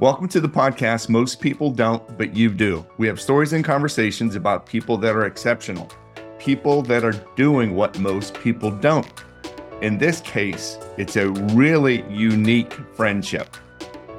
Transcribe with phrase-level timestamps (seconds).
[0.00, 2.86] Welcome to the podcast Most People Don't, but You Do.
[2.98, 5.90] We have stories and conversations about people that are exceptional,
[6.38, 9.08] people that are doing what most people don't.
[9.82, 13.56] In this case, it's a really unique friendship.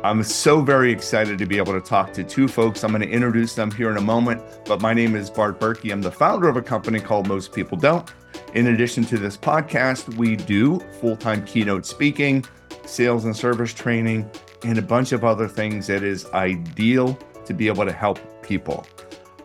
[0.04, 2.84] I'm so very excited to be able to talk to two folks.
[2.84, 5.94] I'm going to introduce them here in a moment, but my name is Bart Berkey.
[5.94, 8.14] I'm the founder of a company called Most People Don't.
[8.54, 12.44] In addition to this podcast, we do full time keynote speaking,
[12.86, 14.30] sales and service training,
[14.63, 18.86] and a bunch of other things that is ideal to be able to help people.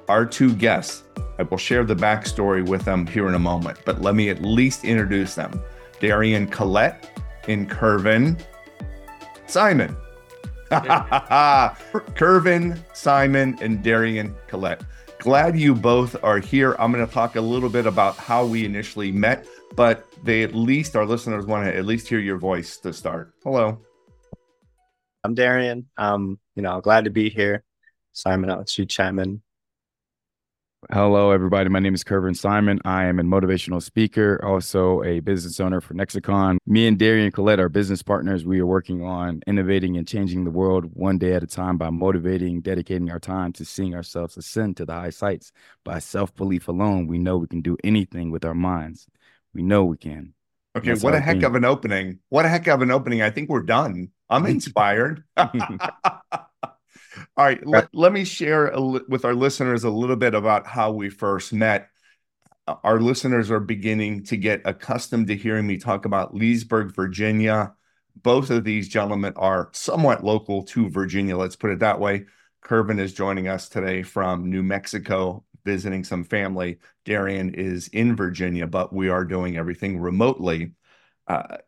[0.08, 1.04] Our two guests,
[1.38, 4.42] I will share the backstory with them here in a moment, but let me at
[4.42, 5.62] least introduce them
[6.00, 8.40] Darian Collette and Kervin
[9.46, 9.96] Simon.
[10.70, 14.82] Kervin Simon, and Darian Collette.
[15.18, 16.76] Glad you both are here.
[16.78, 20.54] I'm going to talk a little bit about how we initially met, but they at
[20.54, 23.32] least, our listeners want to at least hear your voice to start.
[23.42, 23.78] Hello.
[25.24, 25.88] I'm Darian.
[25.96, 27.64] Um, you know, glad to be here.
[28.12, 29.40] Simon, I'll let you chime in.
[30.92, 31.70] Hello, everybody.
[31.70, 32.78] My name is Kervin Simon.
[32.84, 36.58] I am a motivational speaker, also a business owner for Nexacon.
[36.66, 38.44] Me and Darian Collette are business partners.
[38.44, 41.88] We are working on innovating and changing the world one day at a time by
[41.88, 45.52] motivating, dedicating our time to seeing ourselves ascend to the high sights.
[45.84, 49.06] By self belief alone, we know we can do anything with our minds.
[49.54, 50.34] We know we can.
[50.76, 51.44] Okay, what a heck thing.
[51.44, 52.18] of an opening.
[52.28, 53.22] What a heck of an opening.
[53.22, 54.10] I think we're done.
[54.30, 55.24] I'm inspired.
[57.36, 60.92] All right, let, let me share li- with our listeners a little bit about how
[60.92, 61.88] we first met.
[62.66, 67.74] Our listeners are beginning to get accustomed to hearing me talk about Leesburg, Virginia.
[68.16, 72.24] Both of these gentlemen are somewhat local to Virginia, let's put it that way.
[72.64, 76.78] Kervin is joining us today from New Mexico, visiting some family.
[77.04, 80.72] Darian is in Virginia, but we are doing everything remotely.
[81.26, 81.58] Uh,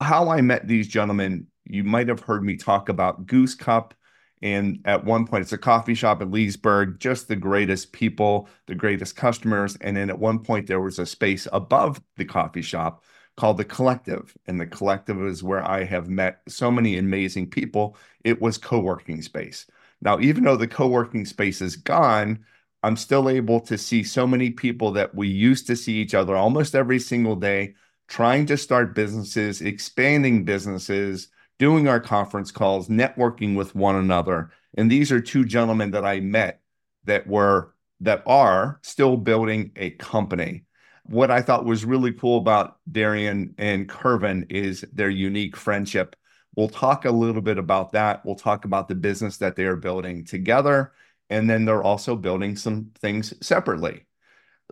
[0.00, 3.94] how I met these gentlemen you might have heard me talk about Goose Cup.
[4.42, 8.74] And at one point, it's a coffee shop in Leesburg, just the greatest people, the
[8.74, 9.76] greatest customers.
[9.80, 13.04] And then at one point, there was a space above the coffee shop
[13.36, 14.34] called The Collective.
[14.46, 17.96] And The Collective is where I have met so many amazing people.
[18.24, 19.66] It was co working space.
[20.00, 22.44] Now, even though the co working space is gone,
[22.82, 26.34] I'm still able to see so many people that we used to see each other
[26.34, 27.74] almost every single day,
[28.08, 31.28] trying to start businesses, expanding businesses
[31.60, 34.50] doing our conference calls, networking with one another.
[34.78, 36.62] And these are two gentlemen that I met
[37.04, 40.64] that were that are still building a company.
[41.04, 46.16] What I thought was really cool about Darian and Kervin is their unique friendship.
[46.56, 48.24] We'll talk a little bit about that.
[48.24, 50.92] We'll talk about the business that they are building together.
[51.28, 54.06] And then they're also building some things separately.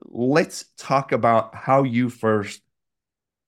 [0.06, 2.62] Let's talk about how you first,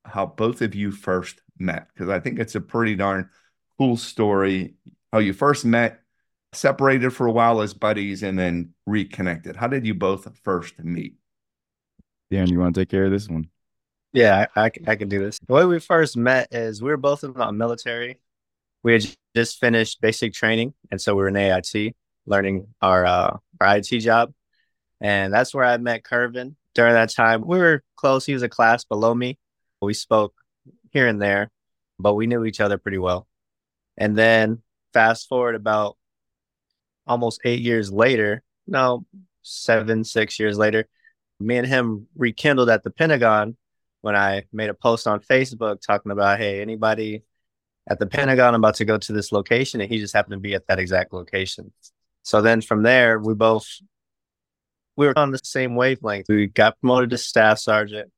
[0.04, 3.28] how both of you first met because I think it's a pretty darn
[3.78, 4.74] cool story.
[5.12, 6.00] How you first met,
[6.52, 9.56] separated for a while as buddies, and then reconnected.
[9.56, 11.14] How did you both first meet?
[12.30, 13.48] Dan, you want to take care of this one?
[14.12, 15.38] Yeah, I, I, I can do this.
[15.46, 18.18] The way we first met is we were both in the military.
[18.82, 19.06] We had
[19.36, 21.94] just finished basic training, and so we were in AIT
[22.26, 24.32] learning our uh, our IT job,
[25.00, 26.54] and that's where I met Kervin.
[26.74, 28.24] During that time, we were close.
[28.24, 29.38] He was a class below me.
[29.82, 30.34] We spoke
[30.90, 31.50] here and there,
[31.98, 33.26] but we knew each other pretty well.
[33.96, 34.62] And then
[34.92, 35.96] fast forward about
[37.06, 39.04] almost eight years later, no,
[39.42, 40.88] seven, six years later,
[41.38, 43.56] me and him rekindled at the Pentagon
[44.02, 47.24] when I made a post on Facebook talking about, hey, anybody
[47.88, 49.80] at the Pentagon, I'm about to go to this location.
[49.80, 51.72] And he just happened to be at that exact location.
[52.22, 53.66] So then from there, we both
[54.96, 56.26] we were on the same wavelength.
[56.28, 58.10] We got promoted to staff sergeant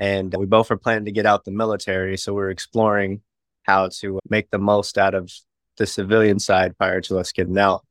[0.00, 2.16] and we both were planning to get out the military.
[2.16, 3.20] So we are exploring
[3.64, 5.30] how to make the most out of
[5.76, 7.84] the civilian side prior to us getting out.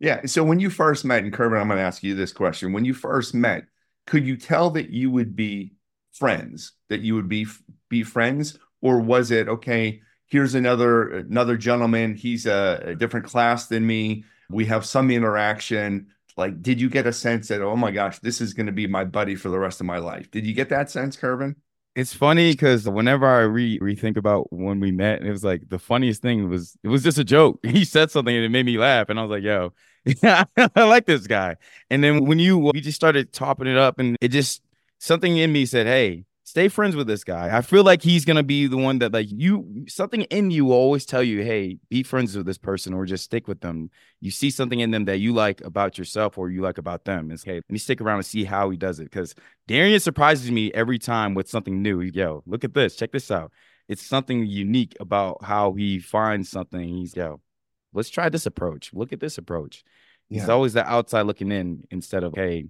[0.00, 0.26] Yeah.
[0.26, 2.72] So when you first met, and Kervin, I'm going to ask you this question.
[2.72, 3.64] When you first met,
[4.08, 5.72] could you tell that you would be
[6.12, 7.46] friends, that you would be
[7.88, 10.02] be friends, or was it okay?
[10.26, 12.16] Here's another another gentleman.
[12.16, 14.24] He's a, a different class than me.
[14.50, 18.40] We have some interaction like, did you get a sense that, oh my gosh, this
[18.40, 20.30] is going to be my buddy for the rest of my life?
[20.30, 21.56] Did you get that sense, Kervin?
[21.94, 25.78] It's funny because whenever I re rethink about when we met, it was like the
[25.78, 27.58] funniest thing was it was just a joke.
[27.66, 29.72] He said something and it made me laugh, and I was like, "Yo,
[30.22, 31.56] I like this guy."
[31.88, 34.62] And then when you we just started topping it up, and it just
[34.98, 37.56] something in me said, "Hey, stay friends with this guy.
[37.56, 40.74] I feel like he's gonna be the one that like you something in you will
[40.74, 43.90] always tell you, hey, be friends with this person or just stick with them.
[44.20, 47.32] You see something in them that you like about yourself or you like about them.
[47.32, 49.10] It's hey, let me stick around and see how he does it.
[49.10, 49.34] Because
[49.66, 52.00] Darian surprises me every time with something new.
[52.00, 53.50] Yo, look at this, check this out.
[53.88, 56.88] it's something unique about how he finds something.
[56.88, 57.40] He's yo,
[57.92, 58.92] let's try this approach.
[58.92, 59.84] Look at this approach.
[60.28, 60.40] Yeah.
[60.40, 62.66] He's always the outside looking in instead of hey,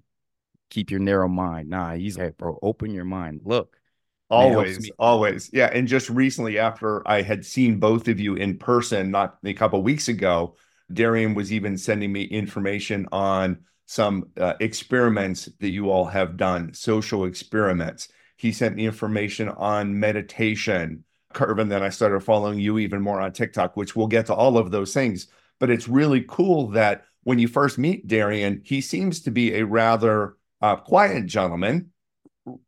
[0.71, 1.69] keep your narrow mind.
[1.69, 3.43] Nah, he's hey, bro, open your mind.
[3.45, 3.77] Look.
[4.29, 5.51] Always, always.
[5.53, 5.71] Yeah.
[5.73, 9.81] And just recently, after I had seen both of you in person, not a couple
[9.83, 10.57] weeks ago,
[10.93, 16.75] Darian was even sending me information on some uh, experiments that you all have done,
[16.75, 18.09] social experiments.
[18.37, 21.05] He sent me information on meditation.
[21.33, 24.59] Kervin, then I started following you even more on TikTok, which we'll get to all
[24.59, 25.29] of those things.
[25.61, 29.65] But it's really cool that when you first meet Darian, he seems to be a
[29.65, 30.37] rather
[30.67, 31.91] uh, quiet gentleman,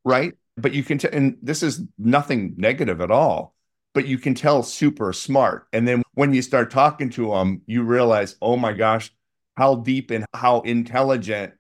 [0.04, 0.34] right?
[0.56, 3.56] But you can tell, and this is nothing negative at all,
[3.92, 5.66] but you can tell super smart.
[5.72, 9.10] And then when you start talking to him, you realize, oh my gosh,
[9.56, 11.54] how deep and how intelligent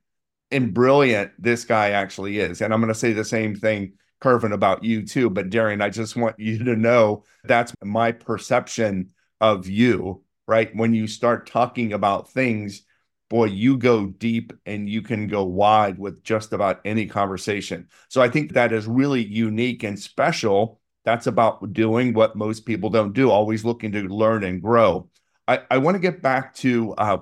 [0.52, 2.60] and brilliant this guy actually is.
[2.60, 5.30] And I'm going to say the same thing, Kervin, about you too.
[5.30, 10.70] But Darian, I just want you to know that's my perception of you, right?
[10.74, 12.82] When you start talking about things,
[13.28, 17.88] boy, you go deep and you can go wide with just about any conversation.
[18.08, 20.80] So I think that is really unique and special.
[21.04, 25.08] That's about doing what most people don't do, always looking to learn and grow.
[25.46, 27.18] I, I want to get back to uh,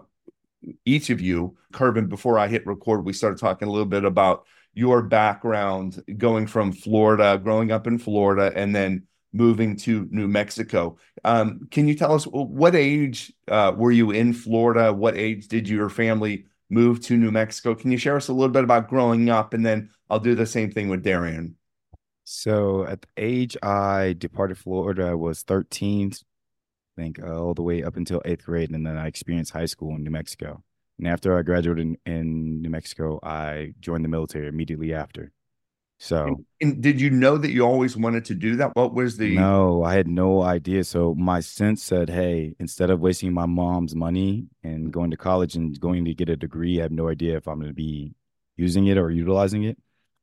[0.85, 4.47] each of you, Kervin, before I hit record, we started talking a little bit about
[4.75, 9.07] your background going from Florida, growing up in Florida, and then
[9.37, 10.97] moving to New Mexico.
[11.25, 14.93] Um, can you tell us what age uh, were you in Florida?
[14.93, 17.75] What age did your family move to New Mexico?
[17.75, 19.55] Can you share us a little bit about growing up?
[19.55, 21.57] And then I'll do the same thing with Darian.
[22.25, 27.63] So at the age I departed Florida, I was 13, I think, uh, all the
[27.63, 28.71] way up until eighth grade.
[28.71, 30.63] And then I experienced high school in New Mexico.
[30.99, 35.31] And after I graduated in, in New Mexico, I joined the military immediately after.
[35.99, 38.77] So, and, and, did you know that you always wanted to do that?
[38.77, 39.35] What was the?
[39.35, 40.85] No, I had no idea.
[40.85, 45.57] So my sense said, "Hey, instead of wasting my mom's money and going to college
[45.57, 48.15] and going to get a degree, I have no idea if I'm going to be
[48.57, 49.79] using it or utilizing it."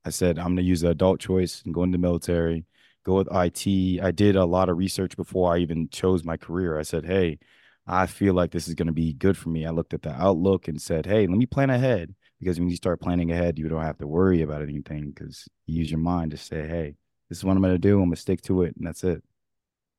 [0.06, 2.66] I said, "I'm going to use the adult choice and go into the military
[3.04, 4.02] go with IT.
[4.02, 6.80] I did a lot of research before I even chose my career.
[6.80, 7.40] I said, hey,
[7.86, 9.66] I feel like this is going to be good for me.
[9.66, 12.16] I looked at the outlook and said, hey, let me plan ahead.
[12.44, 15.80] Because when you start planning ahead, you don't have to worry about anything because you
[15.80, 16.96] use your mind to say, hey,
[17.30, 17.96] this is what I'm going to do.
[17.96, 18.76] I'm going to stick to it.
[18.76, 19.24] And that's it.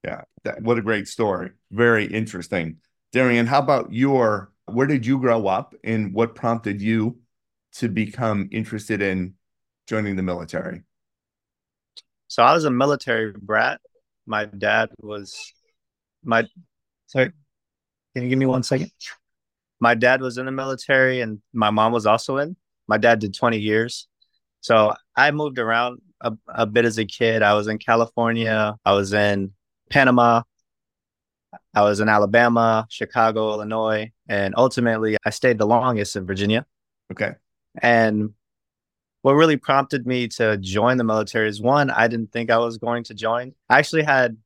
[0.04, 0.22] Yeah.
[0.42, 1.52] That, what a great story.
[1.70, 2.76] Very interesting.
[3.12, 7.18] Darian, how about your, where did you grow up and what prompted you
[7.76, 9.34] to become interested in
[9.88, 10.82] joining the military?
[12.28, 13.80] So I was a military brat.
[14.26, 15.38] My dad was
[16.22, 16.46] my
[17.06, 17.32] sorry.
[18.14, 18.90] Can you give me one second?
[19.84, 22.56] My dad was in the military and my mom was also in.
[22.88, 24.08] My dad did 20 years.
[24.62, 27.42] So I moved around a, a bit as a kid.
[27.42, 29.52] I was in California, I was in
[29.90, 30.40] Panama,
[31.74, 36.64] I was in Alabama, Chicago, Illinois, and ultimately I stayed the longest in Virginia.
[37.12, 37.32] Okay.
[37.82, 38.30] And
[39.20, 42.78] what really prompted me to join the military is one, I didn't think I was
[42.78, 43.52] going to join.
[43.68, 44.38] I actually had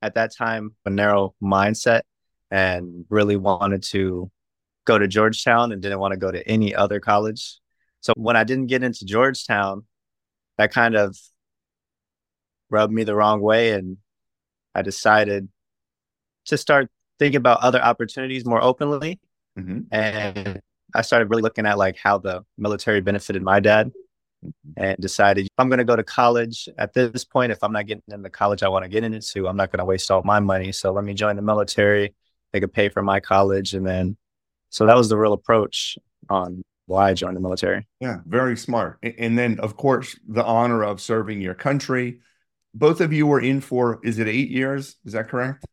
[0.00, 2.00] at that time a narrow mindset
[2.50, 4.30] and really wanted to
[4.86, 7.58] go to Georgetown and didn't want to go to any other college.
[8.00, 9.84] So when I didn't get into Georgetown,
[10.56, 11.16] that kind of
[12.70, 13.72] rubbed me the wrong way.
[13.72, 13.98] And
[14.74, 15.48] I decided
[16.46, 16.88] to start
[17.18, 19.20] thinking about other opportunities more openly.
[19.58, 19.80] Mm-hmm.
[19.90, 20.60] And
[20.94, 23.92] I started really looking at like how the military benefited my dad
[24.76, 27.86] and decided if I'm going to go to college at this point, if I'm not
[27.86, 30.22] getting in the college I want to get into, I'm not going to waste all
[30.22, 30.72] my money.
[30.72, 32.14] So let me join the military.
[32.52, 33.74] They could pay for my college.
[33.74, 34.16] And then,
[34.70, 37.86] so that was the real approach on why I joined the military.
[38.00, 38.98] Yeah, very smart.
[39.02, 42.20] And then, of course, the honor of serving your country.
[42.74, 44.96] Both of you were in for, is it eight years?
[45.04, 45.64] Is that correct?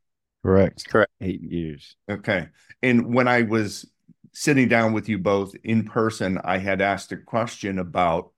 [0.43, 0.87] Correct.
[0.87, 1.11] Correct.
[1.21, 1.95] Eight years.
[2.09, 2.47] Okay.
[2.81, 3.89] And when I was
[4.33, 8.31] sitting down with you both in person, I had asked a question about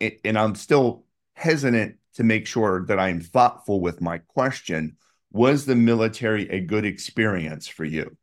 [0.00, 1.04] and I'm still
[1.34, 4.96] hesitant to make sure that I'm thoughtful with my question.
[5.32, 8.16] Was the military a good experience for you?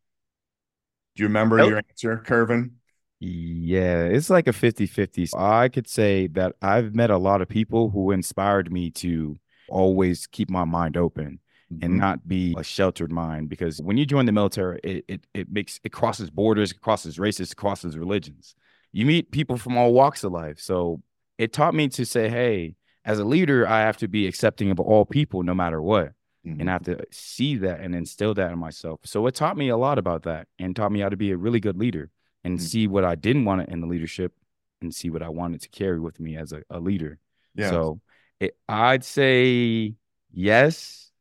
[1.16, 1.70] Do you remember nope.
[1.70, 2.72] your answer, Kervin?
[3.20, 5.30] Yeah, it's like a 50 50.
[5.38, 9.38] I could say that I've met a lot of people who inspired me to
[9.70, 11.40] always keep my mind open
[11.72, 11.84] mm-hmm.
[11.84, 15.52] and not be a sheltered mind because when you join the military, it, it, it
[15.52, 18.56] makes it crosses borders, it crosses races, it crosses religions.
[18.92, 20.60] You meet people from all walks of life.
[20.60, 21.02] So
[21.38, 24.80] it taught me to say, hey, as a leader, I have to be accepting of
[24.80, 26.14] all people no matter what.
[26.46, 26.62] Mm-hmm.
[26.62, 29.00] And I have to see that and instill that in myself.
[29.04, 31.38] So it taught me a lot about that and taught me how to be a
[31.38, 32.12] really good leader
[32.44, 32.66] and mm-hmm.
[32.66, 34.34] see what I didn't want in the leadership
[34.82, 37.18] and see what I wanted to carry with me as a, a leader.
[37.56, 37.72] Yeah.
[37.72, 38.02] So
[38.40, 39.96] it, I'd say
[40.32, 41.12] yes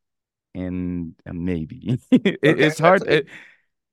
[0.53, 1.99] and maybe.
[2.11, 3.07] it, okay, it's hard.
[3.07, 3.27] It,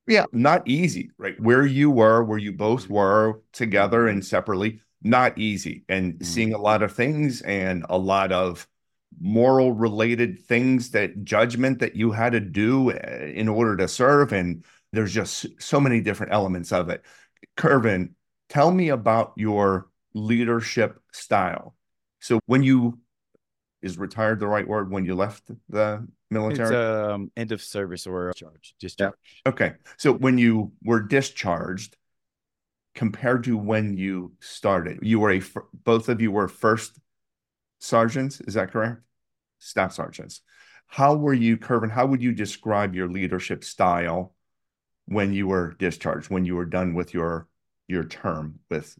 [0.07, 1.41] yeah, not easy, right?
[1.41, 5.85] Where you were, where you both were together and separately, not easy.
[5.89, 6.25] And mm-hmm.
[6.25, 8.67] seeing a lot of things and a lot of
[9.21, 14.33] moral related things that judgment that you had to do eh, in order to serve.
[14.33, 17.03] And there's just so many different elements of it.
[17.57, 18.15] Kervin,
[18.49, 21.75] tell me about your leadership style.
[22.21, 22.99] So when you
[23.83, 26.75] is retired the right word when you left the military?
[26.75, 29.15] It's um end of service or charge, discharge.
[29.45, 29.51] Yeah.
[29.51, 29.73] Okay.
[29.97, 31.97] So when you were discharged,
[32.95, 35.43] compared to when you started, you were a
[35.85, 36.99] both of you were first
[37.83, 38.41] sergeants.
[38.41, 39.01] Is that correct?
[39.59, 40.41] Staff sergeants.
[40.87, 41.91] How were you, Kervin?
[41.91, 44.35] How would you describe your leadership style
[45.07, 46.31] when you were discharged?
[46.31, 47.49] When you were done with your
[47.89, 48.97] your term with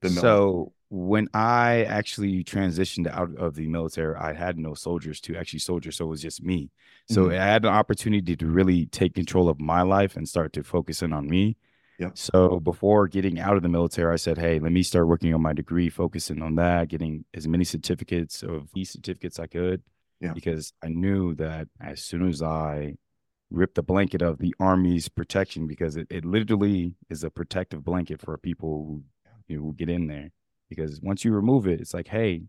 [0.00, 0.22] the military?
[0.22, 5.58] So when I actually transitioned out of the military, I had no soldiers to actually
[5.58, 6.70] soldier, so it was just me.
[7.10, 7.32] So mm-hmm.
[7.32, 11.02] I had an opportunity to really take control of my life and start to focus
[11.02, 11.56] in on me.
[11.98, 12.10] Yeah.
[12.14, 15.42] So before getting out of the military, I said, "Hey, let me start working on
[15.42, 19.82] my degree, focusing on that, getting as many certificates of these certificates I could."
[20.20, 20.32] Yeah.
[20.32, 22.94] Because I knew that as soon as I
[23.50, 28.20] ripped the blanket of the Army's protection, because it, it literally is a protective blanket
[28.20, 29.04] for people who,
[29.48, 30.30] you know, who get in there
[30.68, 32.42] because once you remove it, it's like, hey,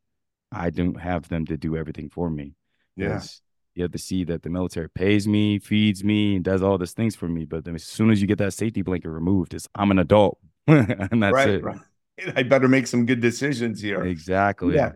[0.52, 2.54] I don't have them to do everything for me.
[2.96, 3.42] Yes.
[3.76, 6.94] You have to see that the military pays me, feeds me, and does all these
[6.94, 7.46] things for me.
[7.46, 10.40] But as soon as you get that safety blanket removed, it's I'm an adult.
[10.68, 11.64] and that's right, it.
[11.64, 11.80] Right.
[12.36, 14.04] I better make some good decisions here.
[14.04, 14.76] Exactly.
[14.76, 14.92] Yeah.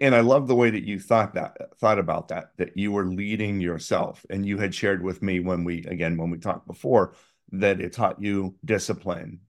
[0.00, 3.06] And I love the way that you thought that thought about that, that you were
[3.06, 4.24] leading yourself.
[4.30, 7.14] And you had shared with me when we again when we talked before
[7.52, 9.40] that it taught you discipline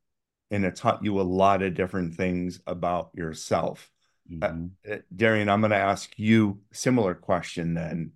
[0.52, 3.90] and it taught you a lot of different things about yourself.
[4.30, 4.94] Uh, mm-hmm.
[4.94, 8.12] Uh, Darian, I'm going to ask you similar question then.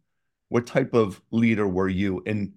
[0.51, 2.21] What type of leader were you?
[2.25, 2.51] And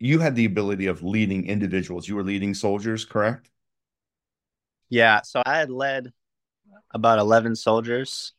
[0.00, 2.08] you had the ability of leading individuals.
[2.08, 3.48] You were leading soldiers, correct?
[4.88, 5.22] Yeah.
[5.22, 6.12] So I had led
[6.90, 8.32] about 11 soldiers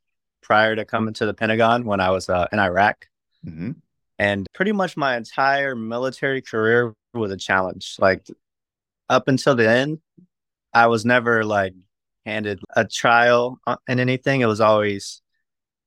[0.44, 3.08] prior to coming to the Pentagon when I was uh, in Iraq.
[3.48, 3.72] Mm-hmm.
[4.20, 7.96] And pretty much my entire military career was a challenge.
[7.98, 8.28] Like
[9.08, 10.00] up until the end,
[10.74, 11.76] I was never like
[12.26, 13.58] handed a trial
[13.88, 14.42] in anything.
[14.42, 15.22] It was always,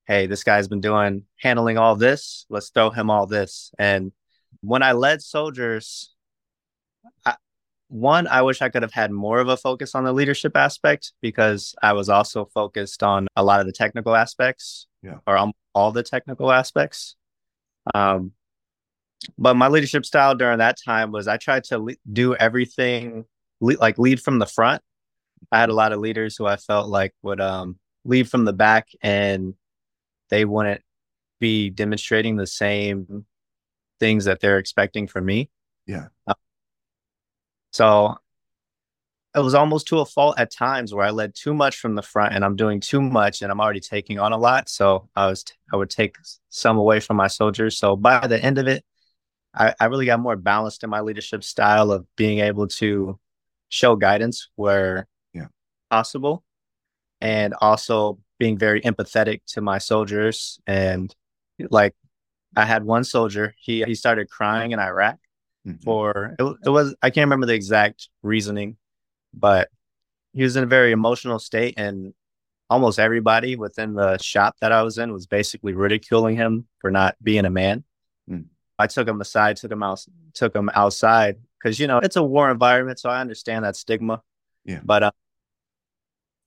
[0.06, 2.46] hey, this guy's been doing handling all this.
[2.48, 3.72] Let's throw him all this.
[3.78, 4.12] And
[4.60, 6.14] when I led soldiers,
[7.24, 7.36] I,
[7.88, 11.12] one, I wish I could have had more of a focus on the leadership aspect
[11.20, 15.18] because I was also focused on a lot of the technical aspects, yeah.
[15.26, 17.16] or all the technical aspects.
[17.94, 18.32] Um,
[19.38, 23.24] but my leadership style during that time was I tried to le- do everything
[23.60, 24.82] le- like lead from the front.
[25.50, 28.52] I had a lot of leaders who I felt like would um, lead from the
[28.52, 29.54] back and
[30.30, 30.82] they wouldn't
[31.40, 33.26] be demonstrating the same
[34.00, 35.50] things that they're expecting from me.
[35.86, 36.06] Yeah.
[36.26, 36.34] Uh,
[37.72, 38.16] so
[39.34, 42.02] it was almost to a fault at times where I led too much from the
[42.02, 44.68] front and I'm doing too much and I'm already taking on a lot.
[44.68, 46.16] So I was I would take
[46.50, 47.76] some away from my soldiers.
[47.76, 48.84] So by the end of it,
[49.52, 53.18] I, I really got more balanced in my leadership style of being able to
[53.68, 55.46] show guidance where yeah.
[55.90, 56.44] possible
[57.20, 61.14] and also being very empathetic to my soldiers and
[61.70, 61.94] like
[62.56, 65.18] I had one soldier he he started crying in Iraq
[65.66, 65.82] mm-hmm.
[65.82, 68.76] for it, it was I can't remember the exact reasoning
[69.32, 69.68] but
[70.32, 72.12] he was in a very emotional state and
[72.70, 77.16] almost everybody within the shop that I was in was basically ridiculing him for not
[77.22, 77.84] being a man.
[78.28, 78.46] Mm.
[78.78, 82.22] I took him aside, took him out, took him outside because you know it's a
[82.22, 84.22] war environment, so I understand that stigma.
[84.64, 84.80] Yeah.
[84.82, 85.10] But uh,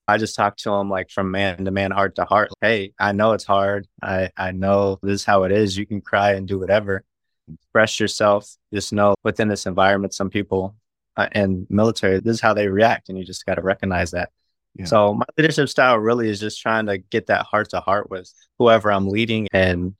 [0.07, 2.49] I just talk to them like from man to man, heart to heart.
[2.61, 3.87] Hey, I know it's hard.
[4.01, 5.77] I I know this is how it is.
[5.77, 7.03] You can cry and do whatever.
[7.51, 8.49] Express yourself.
[8.73, 10.75] Just know within this environment, some people
[11.17, 14.29] uh, and military, this is how they react, and you just got to recognize that.
[14.75, 14.85] Yeah.
[14.85, 18.31] So my leadership style really is just trying to get that heart to heart with
[18.59, 19.95] whoever I'm leading and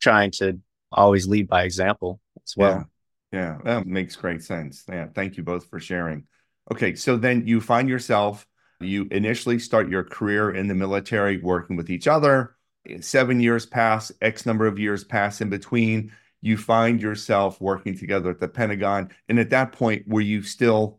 [0.00, 0.58] trying to
[0.90, 2.86] always lead by example as well.
[3.30, 4.84] Yeah, that makes great sense.
[4.88, 6.24] Yeah, thank you both for sharing.
[6.70, 8.46] Okay, so then you find yourself,
[8.84, 12.56] you initially start your career in the military working with each other.
[13.00, 16.12] Seven years pass, X number of years pass in between.
[16.40, 19.10] You find yourself working together at the Pentagon.
[19.28, 20.98] And at that point, were you still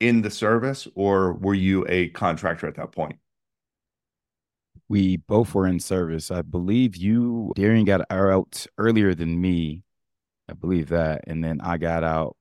[0.00, 3.16] in the service or were you a contractor at that point?
[4.88, 6.30] We both were in service.
[6.30, 9.82] I believe you, Darian, got out earlier than me
[10.48, 11.24] I believe that.
[11.26, 12.36] And then I got out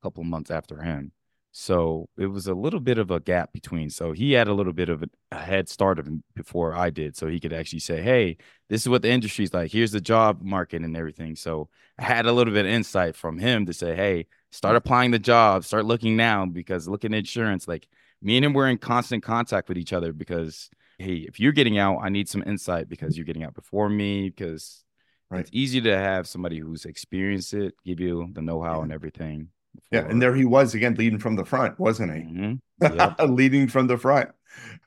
[0.00, 1.12] a couple months after him.
[1.52, 3.90] So it was a little bit of a gap between.
[3.90, 7.16] So he had a little bit of a, head start of before I did.
[7.16, 8.36] So he could actually say, Hey,
[8.68, 9.72] this is what the industry's like.
[9.72, 11.34] Here's the job market and everything.
[11.34, 15.10] So I had a little bit of insight from him to say, Hey, start applying
[15.10, 17.88] the job, start looking now because looking at insurance, like
[18.22, 21.78] me and him were in constant contact with each other because hey, if you're getting
[21.78, 24.28] out, I need some insight because you're getting out before me.
[24.28, 24.84] Because
[25.30, 25.40] right.
[25.40, 28.82] it's easy to have somebody who's experienced it give you the know-how yeah.
[28.82, 29.48] and everything.
[29.90, 32.22] Yeah, and there he was again, leading from the front, wasn't he?
[32.22, 32.96] Mm-hmm.
[32.98, 33.16] Yep.
[33.28, 34.30] leading from the front.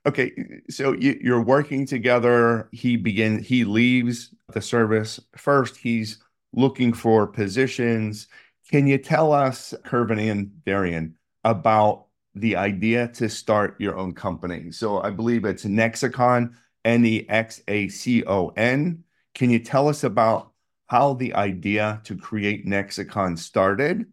[0.06, 0.32] Okay,
[0.70, 2.70] so you, you're working together.
[2.72, 3.48] He begins.
[3.48, 5.78] He leaves the service first.
[5.78, 6.22] He's
[6.54, 8.28] looking for positions.
[8.70, 14.72] Can you tell us, Kervin and Darian, about the idea to start your own company.
[14.72, 19.04] So I believe it's Nexacon, N E X A C O N.
[19.36, 20.52] Can you tell us about
[20.88, 24.06] how the idea to create Nexacon started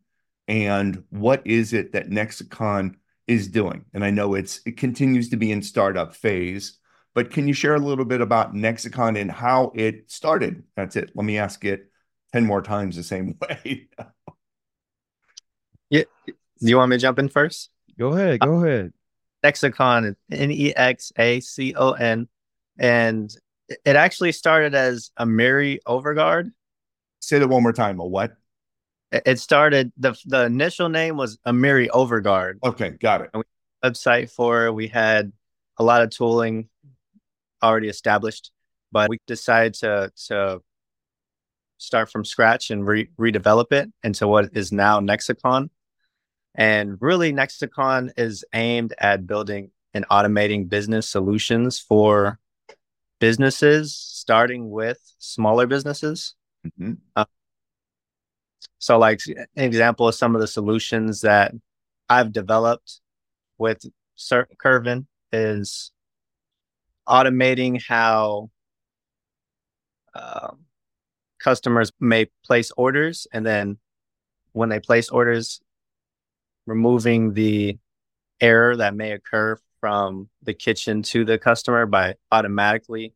[0.48, 2.94] and what is it that Nexacon
[3.26, 3.84] is doing?
[3.94, 6.78] And I know it's it continues to be in startup phase,
[7.14, 10.64] but can you share a little bit about Nexacon and how it started?
[10.76, 11.10] That's it.
[11.14, 11.90] Let me ask it
[12.32, 13.88] 10 more times the same way.
[15.88, 16.04] yeah.
[16.26, 17.70] Do you want me to jump in first?
[17.98, 18.40] Go ahead.
[18.40, 18.92] Go uh, ahead.
[19.44, 22.28] Nexacon, N E X A C O N.
[22.78, 23.34] And
[23.84, 26.52] it actually started as a Mary Overguard.
[27.20, 28.00] Say that one more time.
[28.00, 28.32] A what?
[29.12, 32.58] It started, the the initial name was Amiri Overguard.
[32.62, 33.30] Okay, got it.
[33.84, 35.32] website for we had
[35.78, 36.68] a lot of tooling
[37.62, 38.52] already established,
[38.92, 40.60] but we decided to to
[41.78, 45.70] start from scratch and re- redevelop it into what is now Nexacon.
[46.54, 52.38] And really, Nexacon is aimed at building and automating business solutions for
[53.18, 56.34] businesses, starting with smaller businesses.
[56.66, 56.94] Mm-hmm.
[57.16, 57.24] Uh,
[58.78, 61.52] so, like an example of some of the solutions that
[62.08, 63.00] I've developed
[63.58, 63.84] with
[64.58, 65.92] Kervin is
[67.08, 68.50] automating how
[70.14, 70.50] uh,
[71.38, 73.78] customers may place orders, and then
[74.52, 75.60] when they place orders,
[76.66, 77.78] removing the
[78.40, 83.14] error that may occur from the kitchen to the customer by automatically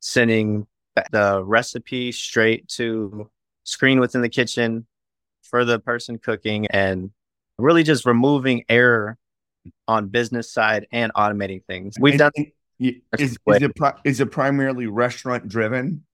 [0.00, 0.66] sending
[1.10, 3.30] the recipe straight to
[3.64, 4.86] screen within the kitchen
[5.42, 7.10] for the person cooking and
[7.58, 9.18] really just removing error
[9.86, 11.96] on business side and automating things.
[12.00, 13.72] We've done is, is, it,
[14.04, 16.04] is it primarily restaurant driven?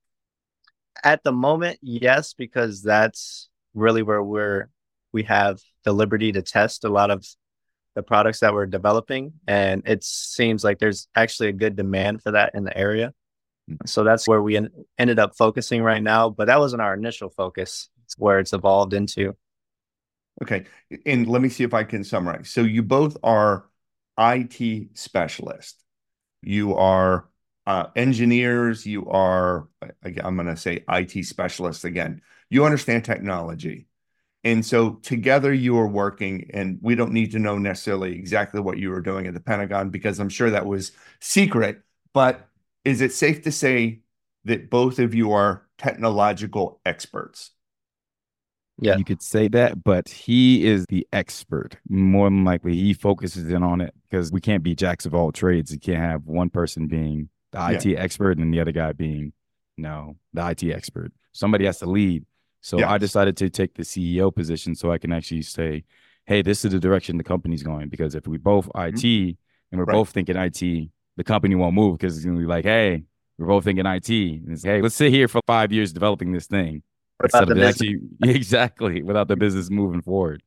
[1.05, 4.69] At the moment, yes, because that's really where we're
[5.13, 7.25] we have the liberty to test a lot of
[7.95, 9.33] the products that we're developing.
[9.47, 13.15] And it seems like there's actually a good demand for that in the area.
[13.87, 16.31] So that's where we en- ended up focusing right now.
[16.31, 19.37] But that wasn't our initial focus, it's where it's evolved into.
[20.43, 20.67] Okay.
[21.05, 22.51] And let me see if I can summarize.
[22.51, 23.67] So you both are
[24.19, 25.83] IT specialists.
[26.43, 27.29] You are
[27.67, 28.87] uh, engineers.
[28.87, 29.69] You are,
[30.03, 32.23] I'm going to say IT specialists again.
[32.51, 33.89] You understand technology.
[34.45, 38.79] And so together you are working, and we don't need to know necessarily exactly what
[38.79, 41.83] you were doing at the Pentagon because I'm sure that was secret.
[42.15, 42.48] But
[42.88, 44.01] is it safe to say
[44.44, 47.51] that both of you are technological experts?
[48.81, 48.96] Yeah.
[48.96, 51.77] You could say that, but he is the expert.
[51.88, 55.33] More than likely, he focuses in on it because we can't be jacks of all
[55.33, 55.72] trades.
[55.72, 57.98] You can't have one person being the IT yeah.
[57.98, 59.33] expert and the other guy being,
[59.77, 61.12] no, the IT expert.
[61.33, 62.24] Somebody has to lead.
[62.61, 65.85] So I decided to take the CEO position so I can actually say,
[66.27, 67.88] hey, this is the direction the company's going.
[67.88, 69.31] Because if we both IT mm-hmm.
[69.72, 69.94] and we're right.
[69.94, 73.03] both thinking IT, the company won't move because it's going to be like, hey,
[73.37, 74.09] we're both thinking IT.
[74.09, 76.83] And hey, let's sit here for five years developing this thing.
[77.23, 80.43] Instead of actually, exactly, without the business moving forward.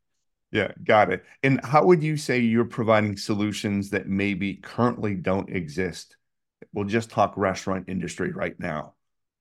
[0.52, 1.24] Yeah, got it.
[1.44, 6.16] And how would you say you're providing solutions that maybe currently don't exist?
[6.74, 8.94] We'll just talk restaurant industry right now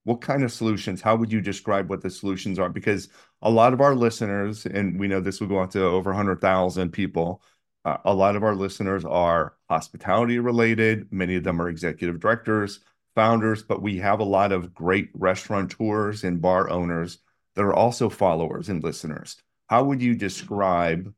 [0.03, 3.09] what kind of solutions how would you describe what the solutions are because
[3.41, 6.91] a lot of our listeners and we know this will go out to over 100000
[6.91, 7.41] people
[7.85, 12.79] uh, a lot of our listeners are hospitality related many of them are executive directors
[13.15, 17.19] founders but we have a lot of great restaurateurs and bar owners
[17.55, 21.13] that are also followers and listeners how would you describe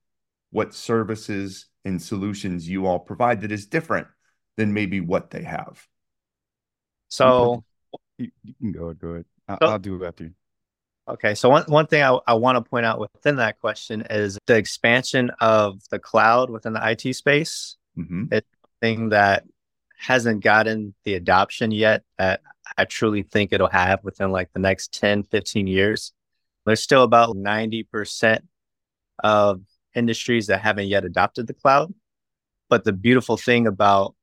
[0.52, 4.08] what services and solutions you all provide that is different
[4.58, 5.86] than maybe what they have
[7.10, 7.64] so
[8.18, 8.94] you, you can go.
[8.94, 9.26] Go ahead.
[9.48, 10.32] I'll, so, I'll do it after you.
[11.08, 14.38] Okay, so one, one thing I, I want to point out within that question is
[14.46, 17.76] the expansion of the cloud within the IT space.
[17.98, 18.26] Mm-hmm.
[18.32, 18.48] It's
[18.84, 19.46] thing that
[19.98, 22.42] hasn't gotten the adoption yet that
[22.78, 26.12] I truly think it'll have within like the next 10, 15 years.
[26.66, 28.40] There's still about 90%
[29.24, 29.62] of
[29.96, 31.94] industries that haven't yet adopted the cloud.
[32.70, 34.16] But the beautiful thing about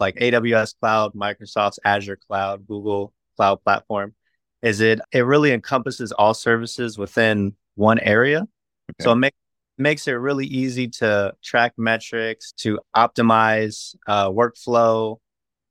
[0.00, 4.14] like AWS cloud, Microsoft's Azure cloud, Google cloud platform
[4.62, 8.40] is it it really encompasses all services within one area.
[8.40, 9.04] Okay.
[9.04, 9.34] So it make,
[9.76, 15.18] makes it really easy to track metrics, to optimize uh, workflow,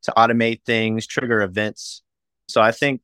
[0.03, 2.01] to automate things, trigger events.
[2.47, 3.01] So I think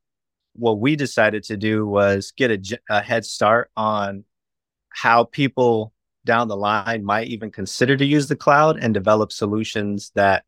[0.53, 4.23] what we decided to do was get a, a head start on
[4.89, 5.91] how people
[6.25, 10.45] down the line might even consider to use the cloud and develop solutions that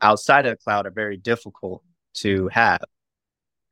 [0.00, 1.82] outside of the cloud are very difficult
[2.14, 2.82] to have.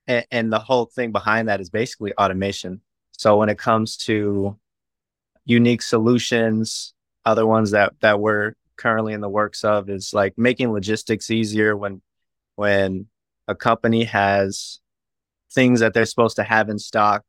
[0.07, 2.81] And, and the whole thing behind that is basically automation.
[3.12, 4.59] So when it comes to
[5.45, 10.73] unique solutions, other ones that that we're currently in the works of is like making
[10.73, 12.03] logistics easier when
[12.57, 13.07] when
[13.49, 14.81] a company has
[15.53, 17.25] things that they're supposed to have in stock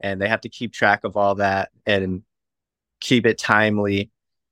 [0.00, 2.22] and they have to keep track of all that and
[3.00, 4.10] keep it timely.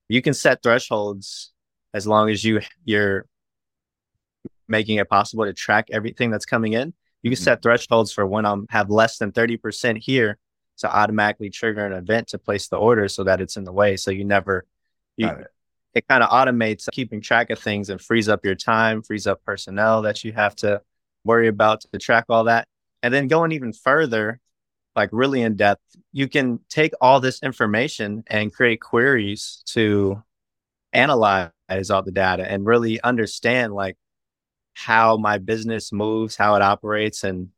[0.08, 1.52] You can set thresholds
[1.92, 3.26] as long as you you're
[4.68, 6.92] making it possible to track everything that's coming in.
[7.22, 7.44] You can mm-hmm.
[7.44, 10.38] set thresholds for when I'm have less than 30% here
[10.78, 13.96] to automatically trigger an event to place the order so that it's in the way.
[13.96, 14.64] So you never
[15.16, 15.46] you, it,
[15.94, 19.44] it kind of automates keeping track of things and frees up your time, frees up
[19.44, 20.80] personnel that you have to
[21.24, 22.68] worry about to track all that.
[23.02, 24.40] And then going even further,
[24.94, 30.22] like really in depth, you can take all this information and create queries to
[30.92, 31.50] analyze
[31.90, 33.96] all the data and really understand like
[34.78, 37.48] how my business moves, how it operates, and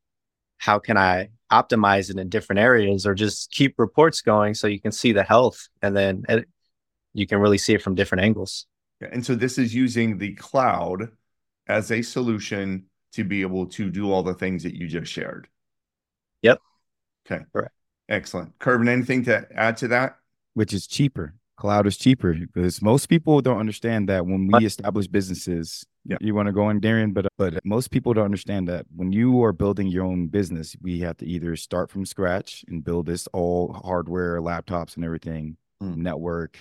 [0.57, 4.81] how can I optimize it in different areas or just keep reports going so you
[4.81, 6.49] can see the health and then it,
[7.13, 8.67] you can really see it from different angles.
[9.01, 11.09] And so this is using the cloud
[11.67, 15.47] as a solution to be able to do all the things that you just shared.
[16.43, 16.59] Yep.
[17.27, 17.45] Okay.
[17.53, 17.75] Correct.
[18.09, 18.59] Excellent.
[18.59, 20.17] Kervin, anything to add to that?
[20.55, 21.35] Which is cheaper.
[21.61, 26.17] Cloud is cheaper because most people don't understand that when we establish businesses, yeah.
[26.19, 29.45] you want to go in, Darian, but but most people don't understand that when you
[29.45, 33.27] are building your own business, we have to either start from scratch and build this
[33.35, 35.97] all hardware, laptops, and everything, mm.
[35.97, 36.57] network,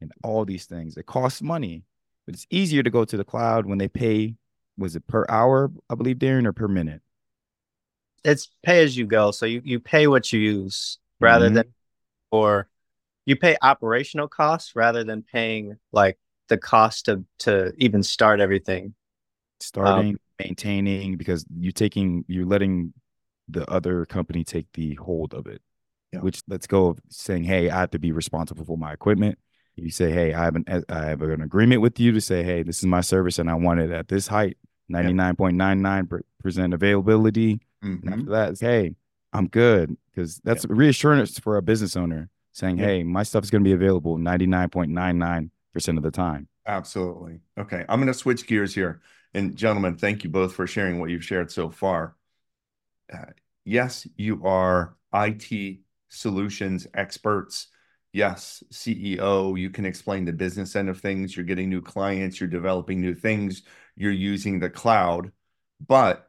[0.00, 0.96] and all these things.
[0.96, 1.84] It costs money,
[2.26, 4.34] but it's easier to go to the cloud when they pay.
[4.76, 5.70] Was it per hour?
[5.88, 7.00] I believe, Darian, or per minute?
[8.24, 9.30] It's pay as you go.
[9.30, 11.54] So you you pay what you use rather mm-hmm.
[11.54, 11.74] than
[12.32, 12.68] or
[13.26, 18.94] you pay operational costs rather than paying like the cost to to even start everything.
[19.60, 22.92] Starting um, maintaining because you're taking you're letting
[23.48, 25.62] the other company take the hold of it.
[26.12, 26.20] Yeah.
[26.20, 29.38] which let's go of saying hey i have to be responsible for my equipment.
[29.76, 32.62] You say hey i have an i have an agreement with you to say hey
[32.62, 34.58] this is my service and i want it at this height
[34.92, 37.60] 99.99% availability.
[37.82, 38.12] Mm-hmm.
[38.12, 38.94] after that hey
[39.32, 39.96] i'm good.
[40.14, 40.72] Because that's yeah.
[40.74, 42.86] reassurance for a business owner saying, yeah.
[42.86, 45.50] hey, my stuff is going to be available 99.99%
[45.96, 46.48] of the time.
[46.66, 47.40] Absolutely.
[47.58, 47.84] Okay.
[47.88, 49.00] I'm going to switch gears here.
[49.34, 52.16] And gentlemen, thank you both for sharing what you've shared so far.
[53.12, 53.32] Uh,
[53.64, 57.68] yes, you are IT solutions experts.
[58.12, 61.34] Yes, CEO, you can explain the business end of things.
[61.34, 63.62] You're getting new clients, you're developing new things,
[63.96, 65.32] you're using the cloud.
[65.84, 66.28] But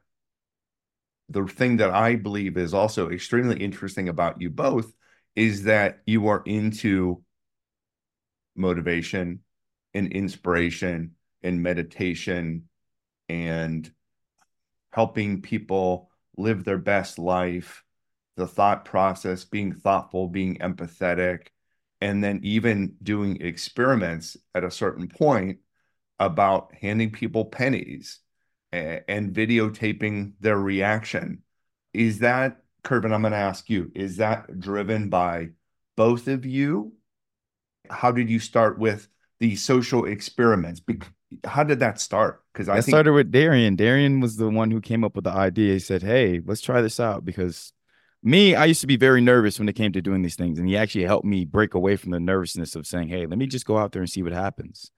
[1.27, 4.93] the thing that I believe is also extremely interesting about you both
[5.36, 7.24] is that you are into
[8.56, 9.39] motivation
[9.93, 12.69] and inspiration and meditation
[13.30, 13.91] and
[14.91, 17.84] helping people live their best life,
[18.38, 21.48] the thought process, being thoughtful, being empathetic,
[22.02, 25.60] and then even doing experiments at a certain point
[26.19, 28.19] about handing people pennies
[28.72, 31.43] and, videotaping their reaction.
[31.93, 35.50] Is that Kervin, I'm going to ask you, is that driven by
[35.96, 36.93] both of you?
[37.89, 39.08] How did you start with
[39.39, 40.82] the social experiments?
[41.46, 42.43] How did that start?
[42.54, 43.76] Because I, I think- started with Darian.
[43.76, 45.74] Darian was the one who came up with the idea.
[45.74, 47.74] He said, Hey, let's try this out because
[48.22, 50.58] me, I used to be very nervous when it came to doing these things.
[50.58, 53.48] And he actually helped me break away from the nervousness of saying, Hey, let me
[53.48, 54.91] just go out there and see what happens.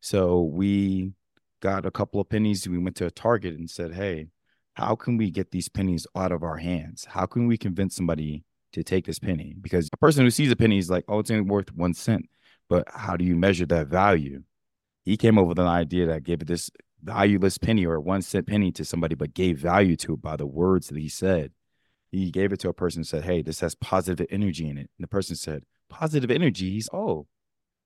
[0.00, 1.12] So we
[1.60, 2.68] got a couple of pennies.
[2.68, 4.28] We went to a Target and said, Hey,
[4.74, 7.04] how can we get these pennies out of our hands?
[7.04, 9.54] How can we convince somebody to take this penny?
[9.60, 12.28] Because a person who sees a penny is like, oh, it's only worth one cent.
[12.68, 14.42] But how do you measure that value?
[15.04, 16.70] He came up with an idea that gave this
[17.02, 20.46] valueless penny or one cent penny to somebody, but gave value to it by the
[20.46, 21.52] words that he said.
[22.10, 24.90] He gave it to a person and said, Hey, this has positive energy in it.
[24.96, 26.70] And the person said, Positive energy?
[26.70, 27.26] He's, oh,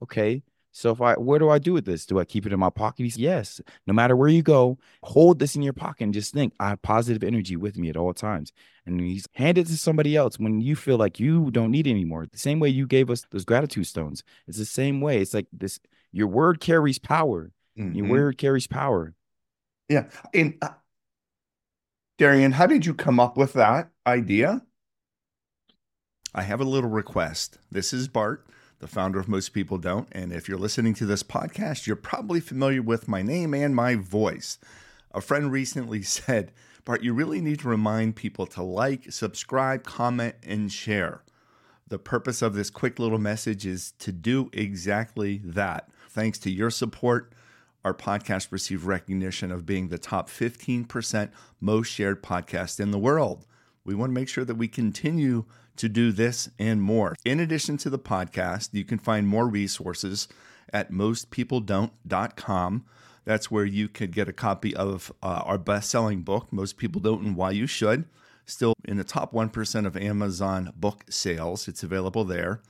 [0.02, 0.42] okay.
[0.76, 2.04] So if I, what do I do with this?
[2.04, 3.04] Do I keep it in my pocket?
[3.04, 3.62] He's, yes.
[3.86, 6.82] No matter where you go, hold this in your pocket and just think I have
[6.82, 8.52] positive energy with me at all times.
[8.84, 11.92] And he's hand it to somebody else when you feel like you don't need it
[11.92, 12.26] anymore.
[12.30, 14.22] The same way you gave us those gratitude stones.
[14.46, 15.22] It's the same way.
[15.22, 15.80] It's like this.
[16.12, 17.52] Your word carries power.
[17.78, 17.94] Mm-hmm.
[17.94, 19.14] Your word carries power.
[19.88, 20.10] Yeah.
[20.34, 20.74] And uh,
[22.18, 24.60] Darian, how did you come up with that idea?
[26.34, 27.56] I have a little request.
[27.70, 28.46] This is Bart
[28.78, 30.08] the founder of Most People Don't.
[30.12, 33.94] And if you're listening to this podcast, you're probably familiar with my name and my
[33.94, 34.58] voice.
[35.12, 36.52] A friend recently said,
[36.84, 41.22] Bart, you really need to remind people to like, subscribe, comment, and share.
[41.88, 45.88] The purpose of this quick little message is to do exactly that.
[46.10, 47.32] Thanks to your support,
[47.84, 53.46] our podcast received recognition of being the top 15% most shared podcast in the world.
[53.84, 55.44] We want to make sure that we continue
[55.76, 57.14] to do this and more.
[57.24, 60.28] In addition to the podcast, you can find more resources
[60.72, 62.84] at mostpeopledon't.com.
[63.24, 67.00] That's where you could get a copy of uh, our best selling book, Most People
[67.00, 68.04] Don't and Why You Should.
[68.44, 71.66] Still in the top 1% of Amazon book sales.
[71.66, 72.60] It's available there.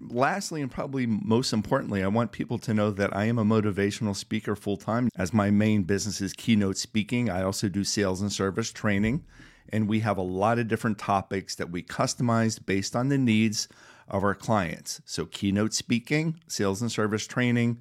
[0.00, 4.16] Lastly, and probably most importantly, I want people to know that I am a motivational
[4.16, 5.10] speaker full time.
[5.14, 9.24] As my main business is keynote speaking, I also do sales and service training
[9.72, 13.68] and we have a lot of different topics that we customize based on the needs
[14.08, 15.00] of our clients.
[15.04, 17.78] So, keynote speaking, sales and service training.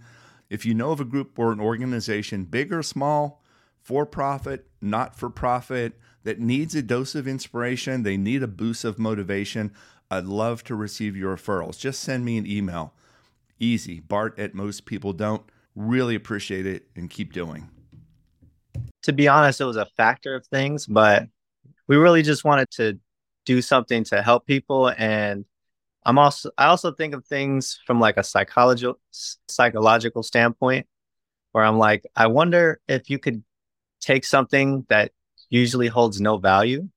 [0.49, 3.41] If you know of a group or an organization, big or small,
[3.81, 8.83] for profit, not for profit, that needs a dose of inspiration, they need a boost
[8.83, 9.71] of motivation,
[10.11, 11.79] I'd love to receive your referrals.
[11.79, 12.93] Just send me an email.
[13.59, 15.43] Easy, Bart at most people don't.
[15.75, 17.69] Really appreciate it and keep doing.
[19.03, 21.27] To be honest, it was a factor of things, but
[21.89, 22.97] we really just wanted to
[23.45, 25.43] do something to help people and
[26.05, 28.97] i'm also i also think of things from like a psychological
[29.49, 30.87] psychological standpoint
[31.51, 33.43] where i'm like i wonder if you could
[33.99, 35.11] take something that
[35.49, 36.87] usually holds no value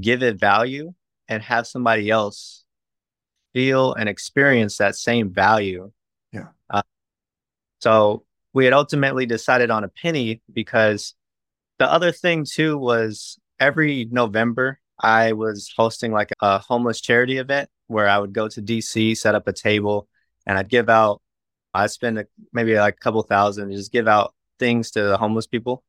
[0.00, 0.94] give it value
[1.28, 2.64] and have somebody else
[3.52, 5.90] feel and experience that same value.
[6.32, 6.48] Yeah.
[6.68, 6.82] Uh,
[7.80, 11.14] so we had ultimately decided on a penny because
[11.78, 17.68] the other thing too was every November, I was hosting like a homeless charity event
[17.86, 20.08] where I would go to DC, set up a table,
[20.46, 21.20] and I'd give out,
[21.72, 25.46] I'd spend a, maybe like a couple thousand, just give out things to the homeless
[25.46, 25.82] people.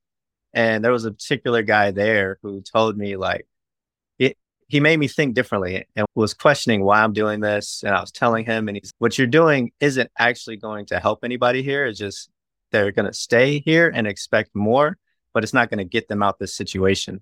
[0.54, 3.48] And there was a particular guy there who told me, like,
[4.68, 7.84] he made me think differently and was questioning why I'm doing this.
[7.84, 11.24] And I was telling him, and he's, what you're doing isn't actually going to help
[11.24, 11.86] anybody here.
[11.86, 12.30] It's just
[12.72, 14.98] they're going to stay here and expect more,
[15.34, 17.22] but it's not going to get them out of this situation.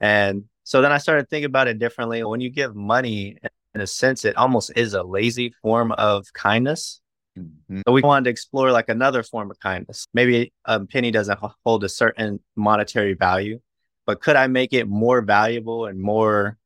[0.00, 2.22] And so then I started thinking about it differently.
[2.22, 3.38] When you give money,
[3.74, 7.00] in a sense, it almost is a lazy form of kindness.
[7.38, 7.82] Mm-hmm.
[7.86, 10.06] So we wanted to explore like another form of kindness.
[10.12, 13.60] Maybe a penny doesn't hold a certain monetary value,
[14.06, 16.56] but could I make it more valuable and more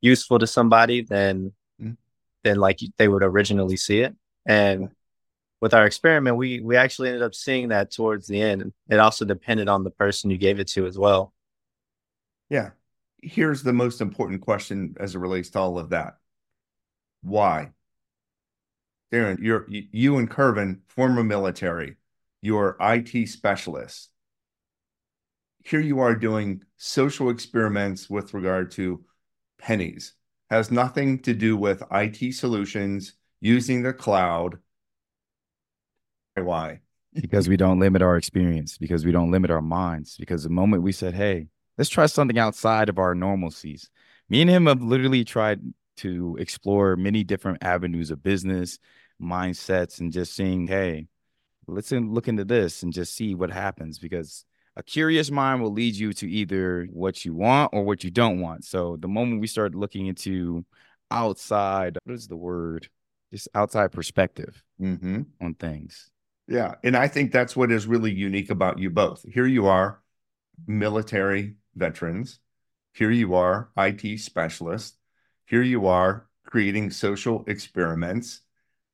[0.00, 1.92] useful to somebody than mm-hmm.
[2.44, 4.14] than like they would originally see it?
[4.46, 4.90] And
[5.60, 8.72] with our experiment, we we actually ended up seeing that towards the end.
[8.88, 11.32] It also depended on the person you gave it to as well.
[12.50, 12.70] Yeah.
[13.22, 16.18] Here's the most important question as it relates to all of that.
[17.22, 17.70] Why?
[19.12, 21.96] Darren, you're you and Kervin, former military,
[22.42, 24.08] you're IT specialists.
[25.64, 29.04] Here you are doing social experiments with regard to
[29.58, 30.14] pennies.
[30.48, 34.58] Has nothing to do with IT solutions, using the cloud.
[36.36, 36.80] Why?
[37.12, 40.16] Because we don't limit our experience, because we don't limit our minds.
[40.18, 41.48] Because the moment we said, hey,
[41.80, 43.88] let's try something outside of our normalcies.
[44.28, 45.62] Me and him have literally tried
[45.96, 48.78] to explore many different avenues of business,
[49.18, 51.08] mindsets, and just seeing, hey,
[51.66, 54.44] let's look into this and just see what happens because
[54.76, 58.40] a curious mind will lead you to either what you want or what you don't
[58.42, 58.66] want.
[58.66, 60.66] So the moment we start looking into
[61.10, 62.90] outside, what is the word?
[63.32, 65.22] Just outside perspective mm-hmm.
[65.40, 66.10] on things.
[66.46, 66.74] Yeah.
[66.84, 69.24] And I think that's what is really unique about you both.
[69.32, 70.02] Here you are,
[70.66, 72.40] military veterans.
[72.92, 74.96] Here you are, IT specialist.
[75.46, 78.40] Here you are creating social experiments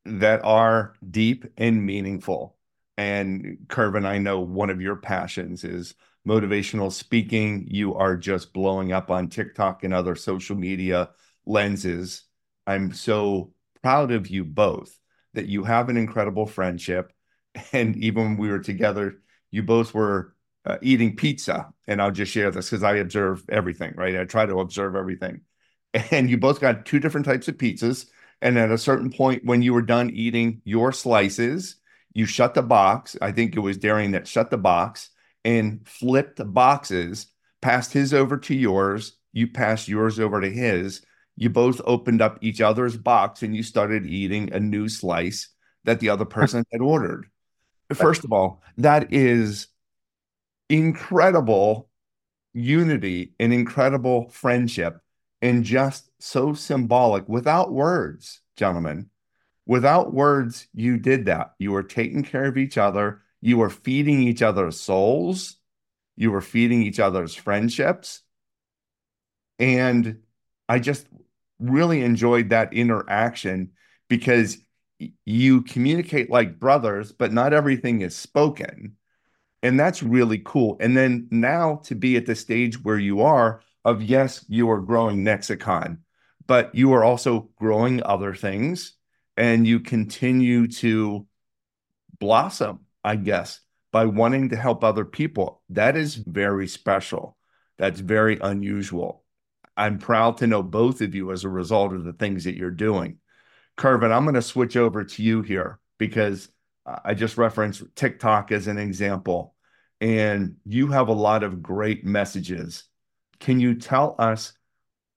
[0.04, 2.56] that are deep and meaningful.
[2.96, 5.94] And Kervin, I know one of your passions is
[6.26, 7.66] motivational speaking.
[7.70, 11.10] You are just blowing up on TikTok and other social media
[11.44, 12.24] lenses.
[12.66, 14.98] I'm so proud of you both
[15.34, 17.12] that you have an incredible friendship.
[17.72, 20.35] And even when we were together, you both were
[20.66, 24.16] uh, eating pizza, and I'll just share this because I observe everything, right?
[24.16, 25.42] I try to observe everything.
[26.10, 28.04] And you both got two different types of pizzas.
[28.42, 31.76] And at a certain point, when you were done eating your slices,
[32.12, 33.16] you shut the box.
[33.22, 35.08] I think it was Darian that shut the box
[35.42, 37.28] and flipped boxes,
[37.62, 39.16] passed his over to yours.
[39.32, 41.02] You passed yours over to his.
[41.36, 45.48] You both opened up each other's box and you started eating a new slice
[45.84, 47.26] that the other person had ordered.
[47.94, 49.68] First of all, that is
[50.68, 51.88] incredible
[52.52, 55.00] unity and incredible friendship
[55.42, 59.10] and just so symbolic without words, gentlemen.
[59.66, 61.54] Without words, you did that.
[61.58, 63.22] You were taking care of each other.
[63.40, 65.56] You were feeding each other's souls.
[66.16, 68.22] You were feeding each other's friendships.
[69.58, 70.20] And
[70.68, 71.06] I just
[71.58, 73.72] really enjoyed that interaction
[74.08, 74.58] because
[75.24, 78.96] you communicate like brothers, but not everything is spoken.
[79.66, 80.76] And that's really cool.
[80.78, 84.80] And then now to be at the stage where you are of yes, you are
[84.80, 85.98] growing Nexacon,
[86.46, 88.92] but you are also growing other things
[89.36, 91.26] and you continue to
[92.20, 93.58] blossom, I guess,
[93.90, 95.62] by wanting to help other people.
[95.70, 97.36] That is very special.
[97.76, 99.24] That's very unusual.
[99.76, 102.70] I'm proud to know both of you as a result of the things that you're
[102.70, 103.18] doing.
[103.76, 106.50] Kervin, I'm going to switch over to you here because
[106.86, 109.55] I just referenced TikTok as an example,
[110.00, 112.84] and you have a lot of great messages.
[113.40, 114.52] Can you tell us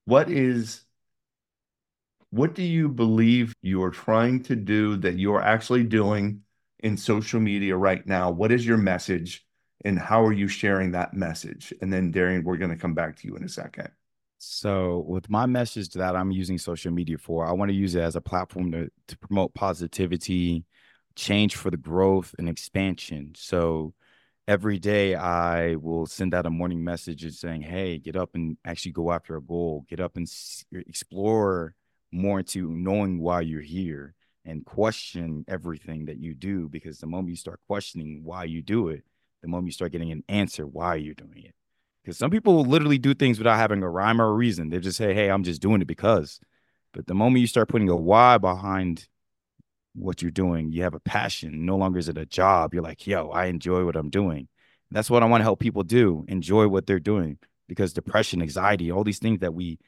[0.06, 0.82] what is
[2.32, 6.42] what do you believe you are trying to do that you're actually doing
[6.80, 8.30] in social media right now?
[8.30, 9.46] What is your message
[9.84, 11.74] and how are you sharing that message?
[11.82, 13.89] And then Darian, we're going to come back to you in a second.
[14.38, 18.02] So, with my message that I'm using social media for, I want to use it
[18.02, 20.63] as a platform to, to promote positivity,
[21.15, 23.34] change for the growth and expansion.
[23.36, 23.94] So,
[24.49, 28.57] every day I will send out a morning message and saying, Hey, get up and
[28.65, 30.27] actually go after a goal, get up and
[30.73, 31.75] explore
[32.12, 36.67] more into knowing why you're here and question everything that you do.
[36.67, 39.03] Because the moment you start questioning why you do it,
[39.43, 41.53] the moment you start getting an answer why you're doing it
[42.03, 44.69] because some people will literally do things without having a rhyme or a reason.
[44.69, 46.39] They just say, "Hey, I'm just doing it because."
[46.91, 49.07] But the moment you start putting a why behind
[49.99, 51.65] what you're doing, you have a passion.
[51.65, 52.73] No longer is it a job.
[52.73, 54.47] You're like, "Yo, I enjoy what I'm doing."
[54.91, 56.25] That's what I want to help people do.
[56.27, 59.79] Enjoy what they're doing because depression, anxiety, all these things that we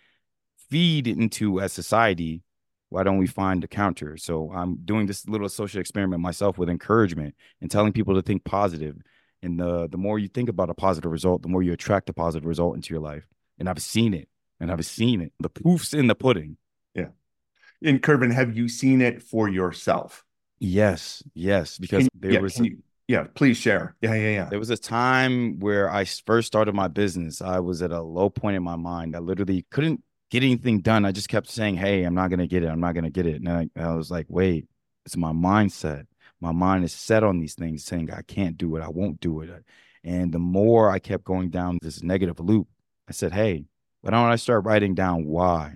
[0.69, 2.43] feed into as society,
[2.89, 4.17] why don't we find a counter?
[4.17, 8.43] So I'm doing this little social experiment myself with encouragement and telling people to think
[8.43, 8.95] positive.
[8.95, 9.05] positive
[9.43, 12.13] and the the more you think about a positive result, the more you attract a
[12.13, 13.25] positive result into your life.
[13.57, 14.27] And I've seen it.
[14.59, 15.33] And I've seen it.
[15.39, 16.57] The proof's in the pudding.
[17.81, 17.89] Yeah.
[17.89, 20.23] In Kervin, have you seen it for yourself?
[20.59, 21.77] Yes, yes.
[21.77, 23.95] Because there yeah, was you, yeah, please share.
[24.01, 24.45] Yeah, yeah, yeah.
[24.45, 27.41] There was a time where I first started my business.
[27.41, 29.15] I was at a low point in my mind.
[29.15, 31.03] I literally couldn't get anything done.
[31.03, 32.67] I just kept saying, Hey, I'm not gonna get it.
[32.67, 33.41] I'm not gonna get it.
[33.41, 34.67] And I, I was like, wait,
[35.05, 36.05] it's my mindset
[36.41, 39.41] my mind is set on these things saying i can't do it i won't do
[39.41, 39.49] it
[40.03, 42.67] and the more i kept going down this negative loop
[43.07, 43.63] i said hey
[44.01, 45.75] why don't i start writing down why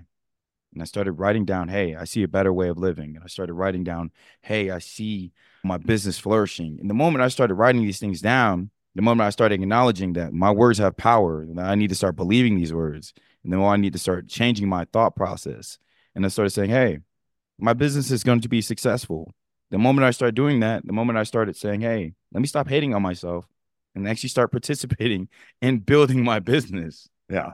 [0.76, 3.26] and i started writing down hey i see a better way of living and i
[3.26, 4.10] started writing down
[4.42, 5.32] hey i see
[5.64, 9.30] my business flourishing and the moment i started writing these things down the moment i
[9.30, 13.14] started acknowledging that my words have power and i need to start believing these words
[13.42, 15.78] and then i need to start changing my thought process
[16.14, 16.98] and i started saying hey
[17.58, 19.34] my business is going to be successful
[19.70, 22.68] the moment I started doing that, the moment I started saying, hey, let me stop
[22.68, 23.46] hating on myself
[23.94, 25.28] and actually start participating
[25.60, 27.08] in building my business.
[27.28, 27.52] Yeah.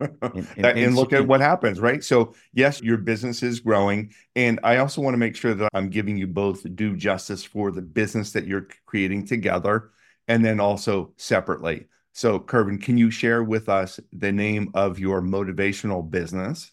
[0.00, 0.18] And,
[0.56, 2.02] and, and, look at what happens, right?
[2.02, 4.12] So, yes, your business is growing.
[4.34, 7.70] And I also want to make sure that I'm giving you both due justice for
[7.70, 9.90] the business that you're creating together
[10.28, 11.86] and then also separately.
[12.12, 16.72] So, Kervin, can you share with us the name of your motivational business?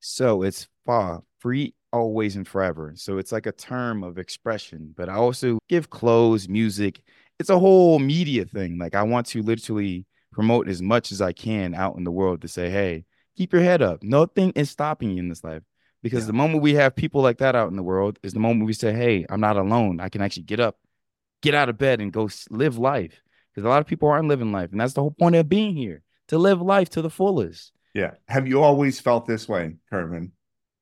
[0.00, 2.92] So, it's FA, Free always and forever.
[2.96, 7.02] So it's like a term of expression, but I also give clothes, music.
[7.38, 8.78] It's a whole media thing.
[8.78, 12.42] Like I want to literally promote as much as I can out in the world
[12.42, 13.04] to say, hey,
[13.36, 14.02] keep your head up.
[14.02, 15.62] Nothing is stopping you in this life.
[16.02, 16.28] Because yeah.
[16.28, 18.72] the moment we have people like that out in the world is the moment we
[18.72, 20.00] say, hey, I'm not alone.
[20.00, 20.76] I can actually get up,
[21.42, 23.22] get out of bed and go live life.
[23.54, 24.72] Because a lot of people aren't living life.
[24.72, 27.72] And that's the whole point of being here to live life to the fullest.
[27.94, 28.12] Yeah.
[28.26, 30.32] Have you always felt this way, Kervin?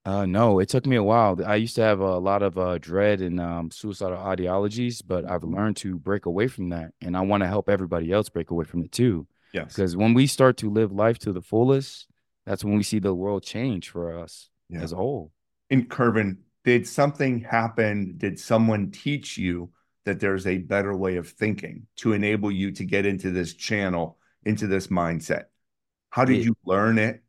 [0.04, 1.38] Uh, no, it took me a while.
[1.44, 5.44] I used to have a lot of uh, dread and um, suicidal ideologies, but I've
[5.44, 8.64] learned to break away from that, and I want to help everybody else break away
[8.64, 9.26] from it too.
[9.52, 12.06] Yes, because when we start to live life to the fullest,
[12.46, 14.80] that's when we see the world change for us yeah.
[14.80, 15.32] as a whole.
[15.70, 18.14] In Kervin, did something happen?
[18.16, 19.70] Did someone teach you
[20.04, 24.18] that there's a better way of thinking to enable you to get into this channel,
[24.44, 25.44] into this mindset?
[26.10, 27.22] How did it, you learn it?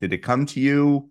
[0.00, 1.10] Did it come to you?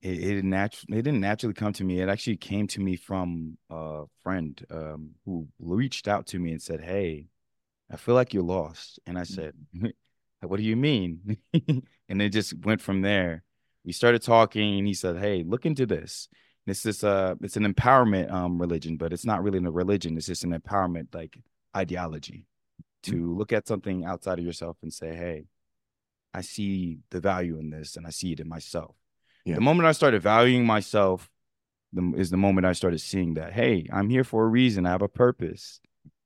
[0.00, 2.00] it, it naturally it didn't naturally come to me.
[2.00, 6.62] It actually came to me from a friend um, who reached out to me and
[6.62, 7.26] said, "Hey,
[7.90, 9.54] I feel like you're lost," and I said,
[10.40, 11.38] "What do you mean?"
[12.08, 13.42] and it just went from there.
[13.84, 16.28] We started talking, and he said, "Hey, look into this."
[16.66, 20.16] This is a it's an empowerment um, religion, but it's not really a religion.
[20.16, 21.38] It's just an empowerment like
[21.74, 22.44] ideology
[23.04, 23.38] to mm-hmm.
[23.38, 25.46] look at something outside of yourself and say, "Hey,
[26.34, 28.94] I see the value in this, and I see it in myself."
[29.44, 29.54] Yeah.
[29.54, 31.30] The moment I started valuing myself
[31.92, 34.86] the, is the moment I started seeing that, hey, I'm here for a reason.
[34.86, 35.80] I have a purpose.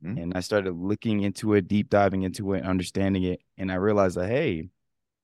[0.05, 0.19] Mm-hmm.
[0.19, 3.41] And I started looking into it, deep diving into it, understanding it.
[3.57, 4.69] And I realized that, hey,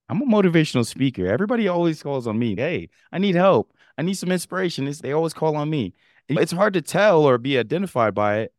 [0.08, 1.26] I'm a motivational speaker.
[1.26, 2.54] Everybody always calls on me.
[2.56, 3.72] Hey, I need help.
[3.96, 4.86] I need some inspiration.
[4.86, 5.94] It's, they always call on me.
[6.28, 8.54] It's hard to tell or be identified by it.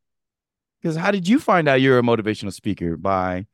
[0.81, 2.97] Because how did you find out you're a motivational speaker?
[2.97, 3.45] By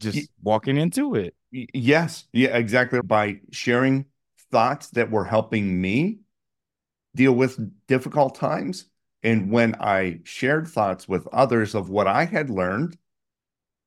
[0.00, 1.34] just walking into it.
[1.50, 2.26] Yes.
[2.32, 3.00] Yeah, exactly.
[3.02, 4.06] By sharing
[4.50, 6.18] thoughts that were helping me
[7.14, 8.86] deal with difficult times.
[9.24, 12.96] And when I shared thoughts with others of what I had learned,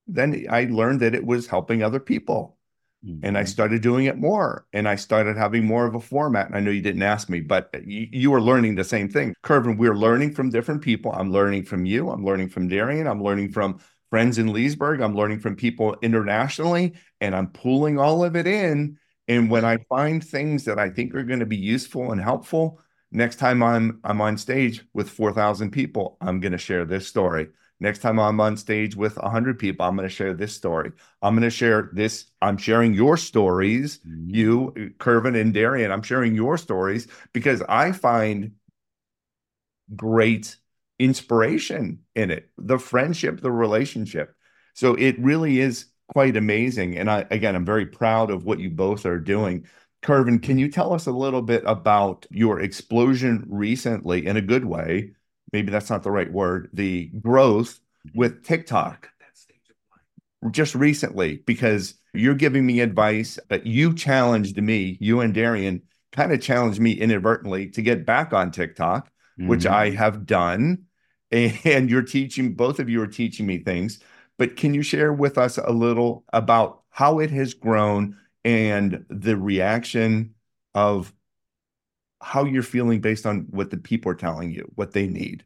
[0.07, 2.57] then I learned that it was helping other people.
[3.05, 3.23] Mm-hmm.
[3.23, 3.47] And I mm-hmm.
[3.47, 6.47] started doing it more and I started having more of a format.
[6.47, 9.35] And I know you didn't ask me, but you, you were learning the same thing.
[9.43, 11.11] Kervin, we're learning from different people.
[11.11, 12.09] I'm learning from you.
[12.09, 13.05] I'm learning from Darian.
[13.05, 13.79] I'm learning from
[14.09, 15.01] friends in Leesburg.
[15.01, 16.93] I'm learning from people internationally.
[17.21, 21.13] And I'm pulling all of it in and when I find things that I think
[21.13, 22.79] are going to be useful and helpful,
[23.11, 27.47] next time I'm I'm on stage with 4,000 people, I'm going to share this story.
[27.79, 30.91] Next time I'm on stage with 100 people, I'm going to share this story.
[31.21, 32.25] I'm going to share this.
[32.41, 34.29] I'm sharing your stories, mm-hmm.
[34.33, 35.91] you, Kervin and Darian.
[35.91, 38.53] I'm sharing your stories because I find
[39.95, 40.57] great
[40.99, 44.33] inspiration in it the friendship, the relationship.
[44.73, 46.97] So it really is quite amazing.
[46.97, 49.65] And I, again, I'm very proud of what you both are doing.
[50.07, 54.63] Kervin, can you tell us a little bit about your explosion recently in a good
[54.63, 55.11] way?
[55.51, 57.81] Maybe that's not the right word, the growth
[58.15, 59.09] with TikTok
[60.51, 65.81] just recently, because you're giving me advice, but you challenged me, you and Darian
[66.13, 69.49] kind of challenged me inadvertently to get back on TikTok, mm-hmm.
[69.49, 70.85] which I have done.
[71.33, 73.99] And you're teaching, both of you are teaching me things.
[74.37, 79.37] But can you share with us a little about how it has grown and the
[79.37, 80.35] reaction
[80.73, 81.13] of
[82.21, 85.45] how you're feeling based on what the people are telling you, what they need?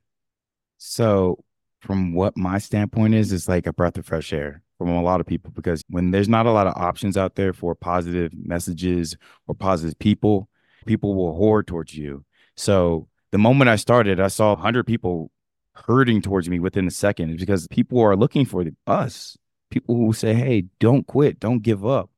[0.77, 1.43] So,
[1.79, 5.19] from what my standpoint is, it's like a breath of fresh air from a lot
[5.19, 9.17] of people because when there's not a lot of options out there for positive messages
[9.47, 10.49] or positive people,
[10.85, 12.25] people will hoard towards you.
[12.55, 15.31] So, the moment I started, I saw 100 people
[15.73, 19.37] hurting towards me within a second because people are looking for us.
[19.69, 22.09] People who say, "Hey, don't quit, don't give up."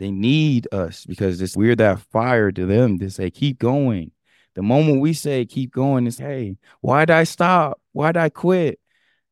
[0.00, 4.12] They need us because it's we're that fire to them to say, "Keep going."
[4.54, 7.78] The moment we say "keep going," is, "Hey, why'd I stop?
[7.92, 8.80] Why'd I quit?"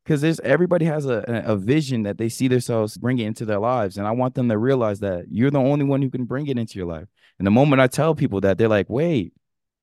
[0.05, 3.59] Because there's everybody has a, a vision that they see themselves bring it into their
[3.59, 6.49] lives, and I want them to realize that you're the only one who can bring
[6.49, 7.09] it into your life.
[7.39, 9.33] And the moment I tell people that, they're like, "Wait,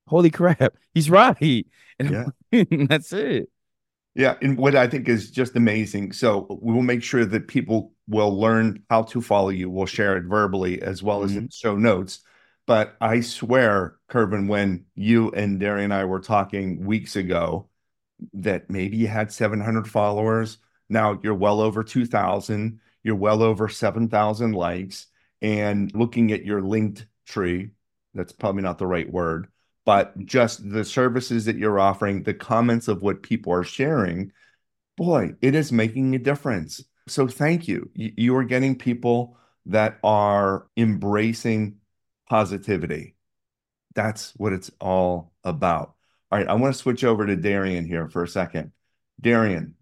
[0.06, 1.66] holy crap, he's right,"
[1.98, 2.64] and yeah.
[2.88, 3.50] that's it.
[4.16, 6.14] Yeah, and what I think is just amazing.
[6.14, 9.70] So we will make sure that people will learn how to follow you.
[9.70, 11.26] We'll share it verbally as well mm-hmm.
[11.26, 12.22] as in show notes.
[12.66, 17.70] But I swear, Kervin, when you and Darian and I were talking weeks ago,
[18.34, 20.58] that maybe you had 700 followers.
[20.90, 22.80] Now you're well over 2,000.
[23.04, 25.08] You're well over 7,000 likes.
[25.42, 27.72] And looking at your linked tree,
[28.14, 29.48] that's probably not the right word,
[29.86, 34.32] but just the services that you're offering, the comments of what people are sharing,
[34.98, 36.84] boy, it is making a difference.
[37.08, 37.92] So thank you.
[37.94, 41.76] You are getting people that are embracing
[42.28, 43.16] positivity.
[43.94, 45.94] That's what it's all about.
[46.32, 48.72] All right, I want to switch over to Darian here for a second.
[49.22, 49.76] Darian.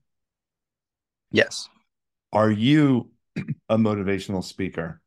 [1.32, 1.70] Yes.
[2.32, 3.10] Are you
[3.70, 5.02] a motivational speaker?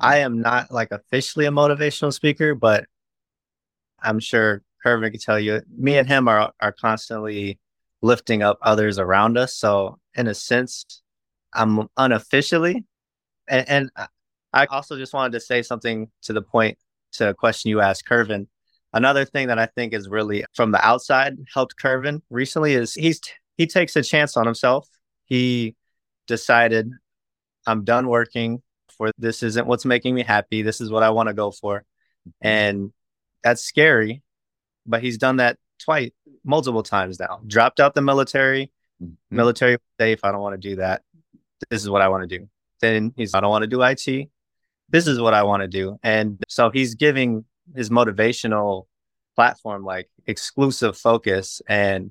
[0.00, 2.84] I am not like officially a motivational speaker, but
[4.02, 7.58] I'm sure Kervin can tell you, me and him are are constantly
[8.00, 9.56] lifting up others around us.
[9.56, 11.02] So in a sense,
[11.52, 12.84] I'm unofficially,
[13.48, 13.90] and, and
[14.52, 16.78] I also just wanted to say something to the point
[17.12, 18.46] to a question you asked, Kervin.
[18.92, 23.20] Another thing that I think is really from the outside helped Kervin recently is he's
[23.56, 24.88] he takes a chance on himself.
[25.26, 25.74] He
[26.26, 26.90] decided,
[27.66, 28.62] I'm done working
[28.96, 30.62] for this isn't what's making me happy.
[30.62, 31.84] This is what I want to go for.
[32.28, 32.46] Mm-hmm.
[32.46, 32.92] And
[33.42, 34.22] that's scary,
[34.86, 36.10] but he's done that twice,
[36.44, 37.40] multiple times now.
[37.46, 38.70] Dropped out the military,
[39.02, 39.36] mm-hmm.
[39.36, 40.20] military safe.
[40.22, 41.02] I don't want to do that.
[41.70, 42.48] This is what I want to do.
[42.80, 44.28] Then he's, I don't want to do IT.
[44.90, 45.98] This is what I want to do.
[46.02, 48.86] And so he's giving his motivational
[49.36, 52.10] platform like exclusive focus and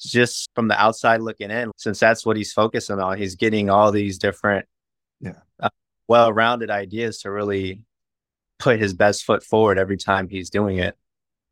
[0.00, 3.92] just from the outside looking in since that's what he's focusing on he's getting all
[3.92, 4.66] these different
[5.20, 5.68] yeah uh,
[6.08, 7.80] well-rounded ideas to really
[8.58, 10.96] put his best foot forward every time he's doing it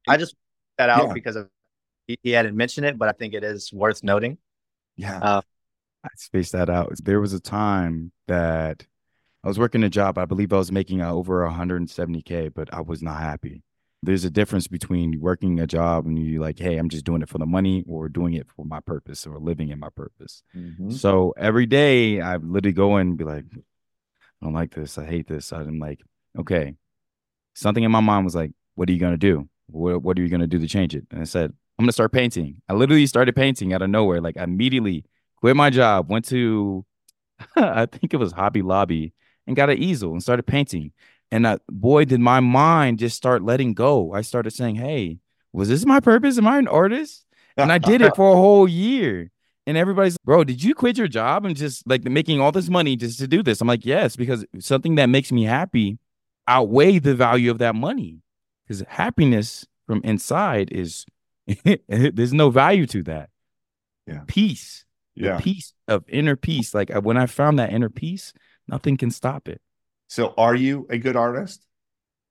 [0.08, 0.34] i just
[0.78, 1.12] that out yeah.
[1.12, 1.48] because of
[2.06, 4.38] he, he, hadn't mentioned it but i think it is worth noting
[4.96, 5.40] yeah uh,
[6.04, 8.86] i spaced that out there was a time that
[9.42, 12.80] i was working a job i believe i was making uh, over 170k but i
[12.80, 13.62] was not happy
[14.04, 17.28] there's a difference between working a job and you're like, hey, I'm just doing it
[17.28, 20.42] for the money or doing it for my purpose or living in my purpose.
[20.54, 20.90] Mm-hmm.
[20.90, 23.60] So every day I literally go and be like, I
[24.42, 24.98] don't like this.
[24.98, 25.52] I hate this.
[25.52, 26.00] I'm like,
[26.38, 26.74] okay.
[27.54, 29.48] Something in my mind was like, what are you gonna do?
[29.66, 31.06] What what are you gonna do to change it?
[31.10, 32.60] And I said, I'm gonna start painting.
[32.68, 34.20] I literally started painting out of nowhere.
[34.20, 35.04] Like I immediately
[35.36, 36.84] quit my job, went to
[37.56, 39.12] I think it was Hobby Lobby
[39.46, 40.92] and got an easel and started painting.
[41.30, 44.12] And uh, boy, did my mind just start letting go.
[44.12, 45.18] I started saying, Hey,
[45.52, 46.38] was this my purpose?
[46.38, 47.24] Am I an artist?
[47.56, 49.30] And I did it for a whole year.
[49.66, 52.68] And everybody's, like, bro, did you quit your job and just like making all this
[52.68, 53.62] money just to do this?
[53.62, 55.98] I'm like, yes, because something that makes me happy
[56.46, 58.20] outweigh the value of that money.
[58.66, 61.04] Because happiness from inside is
[61.88, 63.30] there's no value to that.
[64.06, 64.22] Yeah.
[64.26, 64.84] Peace.
[65.14, 65.38] Yeah.
[65.38, 66.74] peace of inner peace.
[66.74, 68.32] Like when I found that inner peace,
[68.66, 69.60] nothing can stop it.
[70.08, 71.64] So, are you a good artist?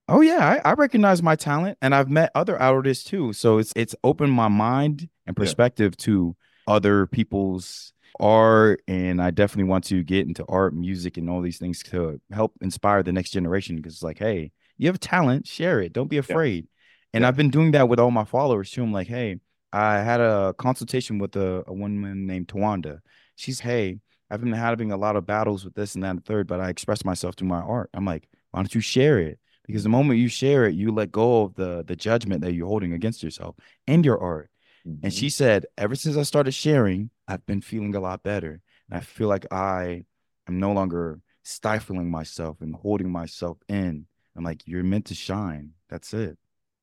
[0.10, 3.32] Oh yeah, I, I, recognize my talent, and I've met other artists too.
[3.32, 6.06] So it's it's opened my mind and perspective yeah.
[6.06, 6.36] to
[6.68, 11.58] other people's art, and I definitely want to get into art, music, and all these
[11.58, 13.76] things to help inspire the next generation.
[13.76, 15.94] Because it's like, hey, you have talent, share it.
[15.94, 16.66] Don't be afraid.
[16.66, 16.70] Yeah.
[17.16, 17.28] And yeah.
[17.28, 18.84] I've been doing that with all my followers too.
[18.84, 19.40] I'm like, hey,
[19.72, 23.00] I had a consultation with a, a woman named Tawanda.
[23.36, 24.00] She's, hey,
[24.30, 26.60] I've been having a lot of battles with this and that and the third, but
[26.60, 27.90] I express myself through my art.
[27.94, 29.40] I'm like, why don't you share it?
[29.66, 32.68] Because the moment you share it, you let go of the the judgment that you're
[32.68, 33.56] holding against yourself
[33.88, 34.50] and your art.
[34.86, 35.06] Mm-hmm.
[35.06, 38.62] And she said, ever since I started sharing, I've been feeling a lot better.
[38.90, 40.06] And I feel like I
[40.48, 44.06] am no longer stifling myself and holding myself in.
[44.36, 45.72] I'm like, you're meant to shine.
[45.90, 46.38] That's it.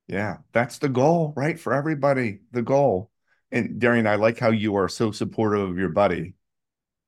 [0.07, 1.59] Yeah, that's the goal, right?
[1.59, 3.11] For everybody, the goal.
[3.53, 6.35] And Darian, I like how you are so supportive of your buddy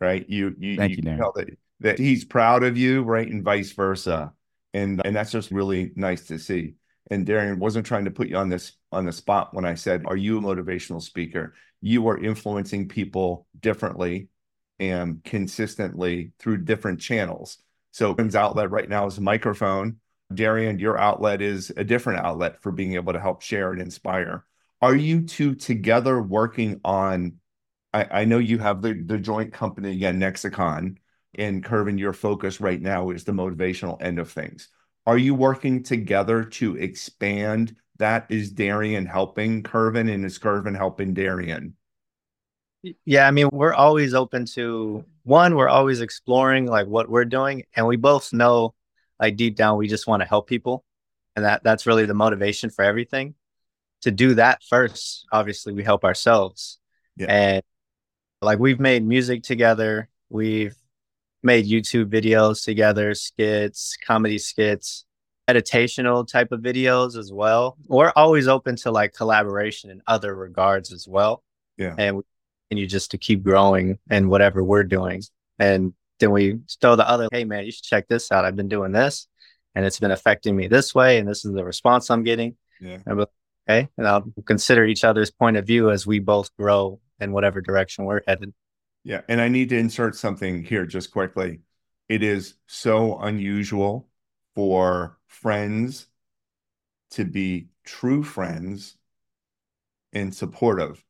[0.03, 0.29] right?
[0.29, 1.49] You you, Thank you, you know that,
[1.81, 3.27] that he's proud of you, right?
[3.27, 4.33] And vice versa.
[4.75, 6.75] And and that's just really nice to see.
[7.13, 10.05] And Darian wasn't trying to put you on this on the spot when I said,
[10.07, 11.53] Are you a motivational speaker?
[11.83, 14.29] You are influencing people differently
[14.81, 17.59] and consistently through different channels.
[17.91, 19.99] So his outlet right now is a microphone.
[20.33, 24.47] Darian, your outlet is a different outlet for being able to help share and inspire.
[24.81, 27.35] Are you two together working on
[27.93, 30.97] I, I know you have the, the joint company again, Nexacon,
[31.37, 34.71] and Kervin, your focus right now is the motivational end of things.
[35.07, 38.27] Are you working together to expand that?
[38.29, 41.77] Is Darian helping Kervin and is Kervin helping Darian?
[43.05, 47.65] Yeah, I mean, we're always open to one, we're always exploring like what we're doing.
[47.77, 48.75] And we both know
[49.21, 50.85] like deep down we just want to help people.
[51.37, 53.35] And that that's really the motivation for everything.
[54.03, 56.79] To do that first, obviously we help ourselves.
[57.17, 57.27] Yeah.
[57.29, 57.63] And
[58.41, 60.09] like we've made music together.
[60.29, 60.77] We've
[61.43, 65.05] made YouTube videos together, skits, comedy skits,
[65.49, 67.77] meditational type of videos as well.
[67.87, 71.43] We're always open to like collaboration in other regards as well.
[71.77, 71.95] Yeah.
[71.99, 72.23] And we
[72.71, 75.23] continue just to keep growing and whatever we're doing.
[75.59, 78.45] And then we throw the other, hey man, you should check this out.
[78.45, 79.27] I've been doing this
[79.75, 81.19] and it's been affecting me this way.
[81.19, 82.57] And this is the response I'm getting.
[82.81, 82.99] Yeah.
[83.05, 83.27] And
[83.69, 83.89] okay.
[83.99, 88.05] And I'll consider each other's point of view as we both grow in whatever direction
[88.05, 88.55] we're headed.
[89.05, 89.23] Yeah.
[89.29, 91.61] And I need to insert something here just quickly.
[92.09, 94.09] It is so unusual
[94.55, 96.07] for friends
[97.11, 98.97] to be true friends
[100.13, 101.05] and supportive.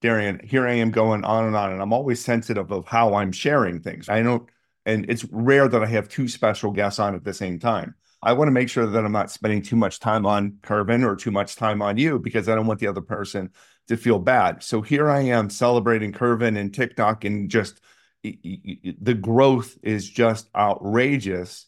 [0.00, 3.32] Darian, here I am going on and on, and I'm always sensitive of how I'm
[3.32, 4.08] sharing things.
[4.08, 4.48] I don't,
[4.84, 7.94] and it's rare that I have two special guests on at the same time.
[8.20, 11.16] I want to make sure that I'm not spending too much time on Kervin or
[11.16, 13.50] too much time on you because I don't want the other person
[13.88, 14.62] to feel bad.
[14.62, 17.80] So here I am celebrating Kervin and TikTok and just
[18.22, 21.66] the growth is just outrageous.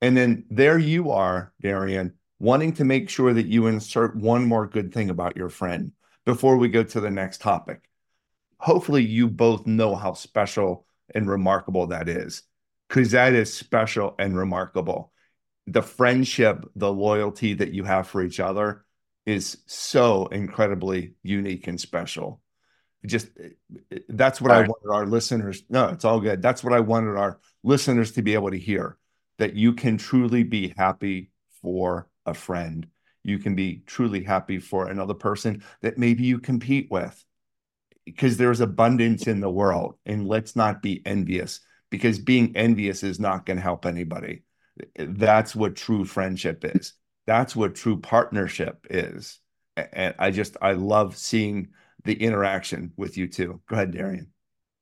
[0.00, 4.66] And then there you are, Darian, wanting to make sure that you insert one more
[4.66, 5.92] good thing about your friend
[6.24, 7.88] before we go to the next topic.
[8.58, 12.42] Hopefully, you both know how special and remarkable that is,
[12.88, 15.12] because that is special and remarkable.
[15.66, 18.85] The friendship, the loyalty that you have for each other
[19.26, 22.40] is so incredibly unique and special.
[23.04, 23.48] Just eh,
[23.92, 24.64] eh, that's what right.
[24.64, 25.64] I wanted our listeners.
[25.68, 26.40] No, it's all good.
[26.40, 28.96] That's what I wanted our listeners to be able to hear
[29.38, 32.86] that you can truly be happy for a friend
[33.26, 37.24] you can be truly happy for another person that maybe you compete with
[38.04, 41.60] because there's abundance in the world and let's not be envious
[41.90, 44.44] because being envious is not going to help anybody
[44.96, 46.94] eh, that's what true friendship is
[47.26, 49.40] that's what true partnership is.
[49.76, 51.68] And i just i love seeing
[52.04, 53.60] the interaction with you too.
[53.68, 54.32] Go ahead darian.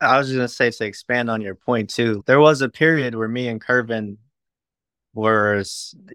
[0.00, 2.68] I was just going to say to expand on your point too there was a
[2.68, 4.16] period where me and kervin
[5.14, 5.62] were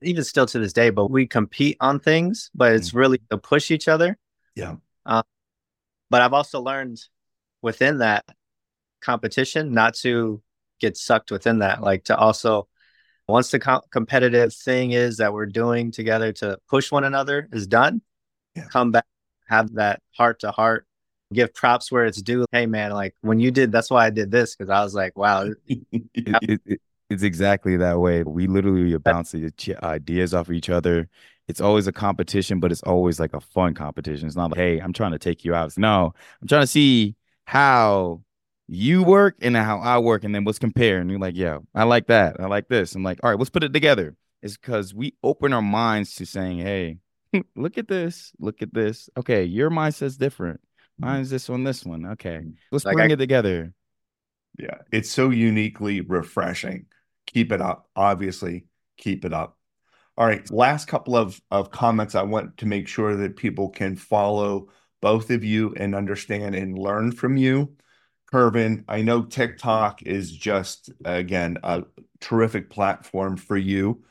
[0.02, 2.96] even still to this day but we compete on things but it's mm.
[2.96, 4.18] really to push each other.
[4.56, 4.76] Yeah.
[5.06, 5.24] Uh,
[6.10, 7.00] but I've also learned
[7.62, 8.26] within that
[9.02, 10.42] competition not to
[10.80, 12.68] get sucked within that, like to also
[13.30, 17.68] once the co- competitive thing is that we're doing together to push one another is
[17.68, 18.02] done,
[18.56, 18.66] yeah.
[18.72, 19.06] come back,
[19.48, 20.86] have that heart to heart,
[21.34, 22.46] give props where it's due.
[22.52, 25.18] Hey man, like when you did, that's why I did this because I was like,
[25.18, 25.50] wow.
[25.68, 25.82] it,
[26.14, 28.24] it, it, it's exactly that way.
[28.24, 29.52] We literally bounce the
[29.84, 31.10] ideas off of each other
[31.50, 34.28] it's always a competition, but it's always like a fun competition.
[34.28, 35.66] It's not like, hey, I'm trying to take you out.
[35.66, 37.16] It's, no, I'm trying to see
[37.46, 38.22] how
[38.70, 41.00] you work and how I work, and then let's compare.
[41.00, 42.40] And you're like, yeah, I like that.
[42.40, 42.94] I like this.
[42.94, 44.16] I'm like, all right, let's put it together.
[44.42, 46.98] It's because we open our minds to saying, hey,
[47.56, 49.10] look at this, look at this.
[49.18, 50.62] Okay, your mindset's different.
[51.02, 51.12] Mm-hmm.
[51.12, 52.06] Mine's this one, this one.
[52.06, 52.52] Okay, mm-hmm.
[52.72, 53.74] let's like bring I- it together.
[54.58, 56.86] Yeah, it's so uniquely refreshing.
[57.28, 57.90] Keep it up.
[57.96, 58.66] Obviously,
[58.98, 59.58] keep it up.
[60.18, 60.50] All right.
[60.52, 62.14] Last couple of, of comments.
[62.14, 64.68] I want to make sure that people can follow
[65.02, 67.74] both of you and understand and learn from you.
[68.32, 71.84] Kervin, I know TikTok is just, again, a
[72.20, 74.04] terrific platform for you.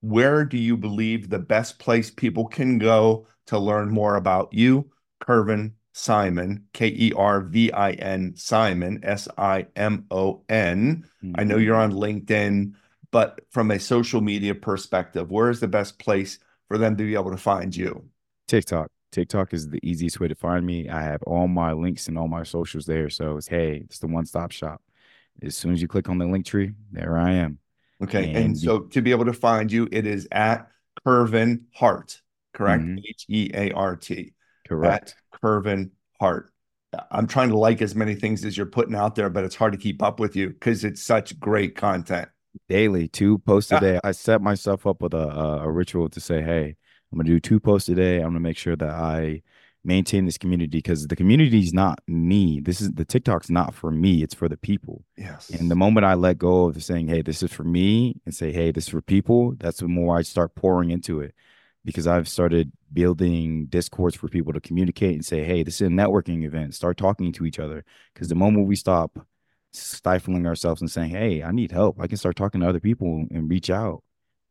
[0.00, 4.90] Where do you believe the best place people can go to learn more about you?
[5.20, 11.04] Kervin Simon, K E R V I N Simon, S I M O N.
[11.34, 11.64] I know mm-hmm.
[11.64, 12.74] you're on LinkedIn.
[13.10, 17.14] But from a social media perspective, where is the best place for them to be
[17.14, 18.08] able to find you?
[18.46, 18.90] TikTok.
[19.12, 20.88] TikTok is the easiest way to find me.
[20.88, 23.10] I have all my links and all my socials there.
[23.10, 24.82] So it's hey, it's the one stop shop.
[25.42, 27.58] As soon as you click on the link tree, there I am.
[28.02, 28.28] Okay.
[28.28, 30.68] And, and so to be able to find you, it is at
[31.06, 32.20] Kervin Heart,
[32.52, 32.82] correct?
[32.82, 32.98] Mm-hmm.
[32.98, 34.34] H E A R T.
[34.66, 35.14] Correct.
[35.32, 35.90] At Kervin
[36.20, 36.52] Heart.
[37.10, 39.72] I'm trying to like as many things as you're putting out there, but it's hard
[39.72, 42.28] to keep up with you because it's such great content
[42.68, 44.00] daily, two posts a day.
[44.02, 45.28] I set myself up with a,
[45.62, 46.76] a ritual to say, hey,
[47.12, 48.16] I'm gonna do two posts a day.
[48.16, 49.42] I'm gonna make sure that I
[49.84, 52.60] maintain this community because the community is not me.
[52.60, 54.22] This is the TikTok's not for me.
[54.22, 55.04] It's for the people.
[55.16, 55.50] Yes.
[55.50, 58.52] And the moment I let go of saying, "Hey, this is for me," and say,
[58.52, 61.34] "Hey, this is for people," that's the more I start pouring into it
[61.84, 65.90] because I've started building discourse for people to communicate and say, "Hey, this is a
[65.90, 66.74] networking event.
[66.74, 69.26] Start talking to each other." Because the moment we stop
[69.72, 72.00] stifling ourselves and saying, Hey, I need help.
[72.00, 74.02] I can start talking to other people and reach out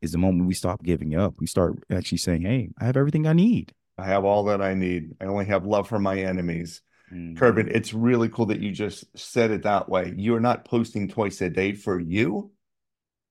[0.02, 1.36] is the moment we stop giving up.
[1.40, 3.74] We start actually saying, Hey, I have everything I need.
[3.98, 5.16] I have all that I need.
[5.20, 6.82] I only have love for my enemies.
[7.12, 7.70] Mm-hmm.
[7.70, 10.14] it's really cool that you just said it that way.
[10.18, 12.52] You're not posting twice a day for you,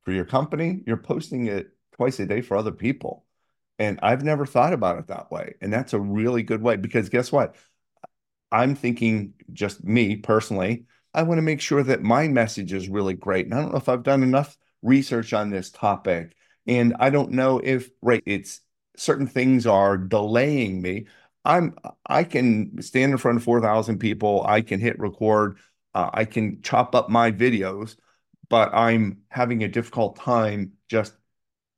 [0.04, 0.82] for your company.
[0.86, 3.26] You're posting it twice a day for other people.
[3.78, 5.54] And I've never thought about it that way.
[5.60, 7.56] And that's a really good way because guess what?
[8.50, 10.84] I'm thinking just me personally.
[11.12, 13.46] I want to make sure that my message is really great.
[13.46, 16.35] And I don't know if I've done enough research on this topic.
[16.66, 18.60] And I don't know if right, it's
[18.96, 21.06] certain things are delaying me.
[21.44, 24.44] I'm I can stand in front of 4,000 people.
[24.46, 25.58] I can hit record.
[25.94, 27.96] Uh, I can chop up my videos,
[28.48, 31.14] but I'm having a difficult time just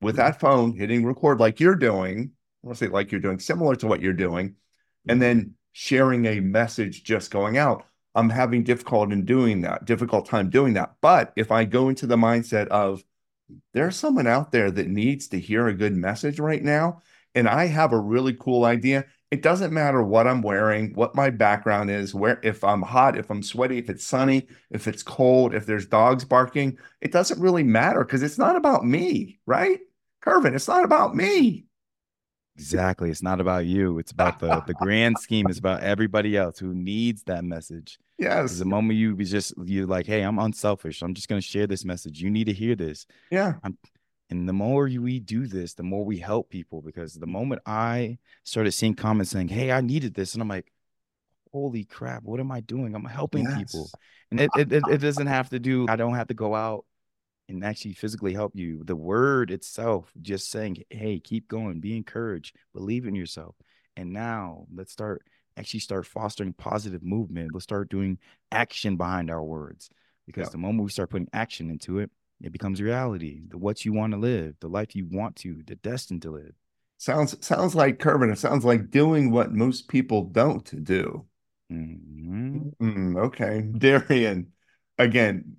[0.00, 2.32] with that phone hitting record like you're doing.
[2.64, 4.56] I want to say like you're doing, similar to what you're doing,
[5.06, 7.84] and then sharing a message just going out.
[8.14, 10.94] I'm having difficult in doing that, difficult time doing that.
[11.00, 13.04] But if I go into the mindset of
[13.72, 17.02] there's someone out there that needs to hear a good message right now,
[17.34, 19.06] and I have a really cool idea.
[19.30, 23.30] It doesn't matter what I'm wearing, what my background is, where if I'm hot, if
[23.30, 27.62] I'm sweaty, if it's sunny, if it's cold, if there's dogs barking, it doesn't really
[27.62, 29.80] matter because it's not about me, right?
[30.22, 31.67] Kervin, it's not about me.
[32.58, 33.08] Exactly.
[33.10, 33.98] It's not about you.
[33.98, 35.46] It's about the the grand scheme.
[35.48, 37.98] It's about everybody else who needs that message.
[38.18, 38.58] Yes.
[38.58, 41.02] The moment you just you're like, hey, I'm unselfish.
[41.02, 42.20] I'm just gonna share this message.
[42.20, 43.06] You need to hear this.
[43.30, 43.54] Yeah.
[43.62, 43.78] I'm,
[44.28, 46.82] and the more we do this, the more we help people.
[46.82, 50.72] Because the moment I started seeing comments saying, "Hey, I needed this," and I'm like,
[51.52, 52.24] "Holy crap!
[52.24, 52.94] What am I doing?
[52.94, 53.56] I'm helping yes.
[53.56, 53.90] people."
[54.32, 55.86] And it, it it doesn't have to do.
[55.88, 56.84] I don't have to go out
[57.48, 58.82] and actually physically help you.
[58.84, 63.54] The word itself, just saying, hey, keep going, be encouraged, believe in yourself.
[63.96, 65.22] And now let's start
[65.56, 67.50] actually start fostering positive movement.
[67.52, 68.18] Let's start doing
[68.52, 69.90] action behind our words.
[70.26, 70.52] Because yeah.
[70.52, 73.40] the moment we start putting action into it, it becomes reality.
[73.48, 76.52] The what you want to live, the life you want to, the destined to live.
[76.98, 78.32] Sounds sounds like Kervin.
[78.32, 81.26] It sounds like doing what most people don't do.
[81.72, 82.74] Mhm.
[82.76, 83.62] Mm, okay.
[83.62, 84.52] Darian,
[84.98, 85.56] again,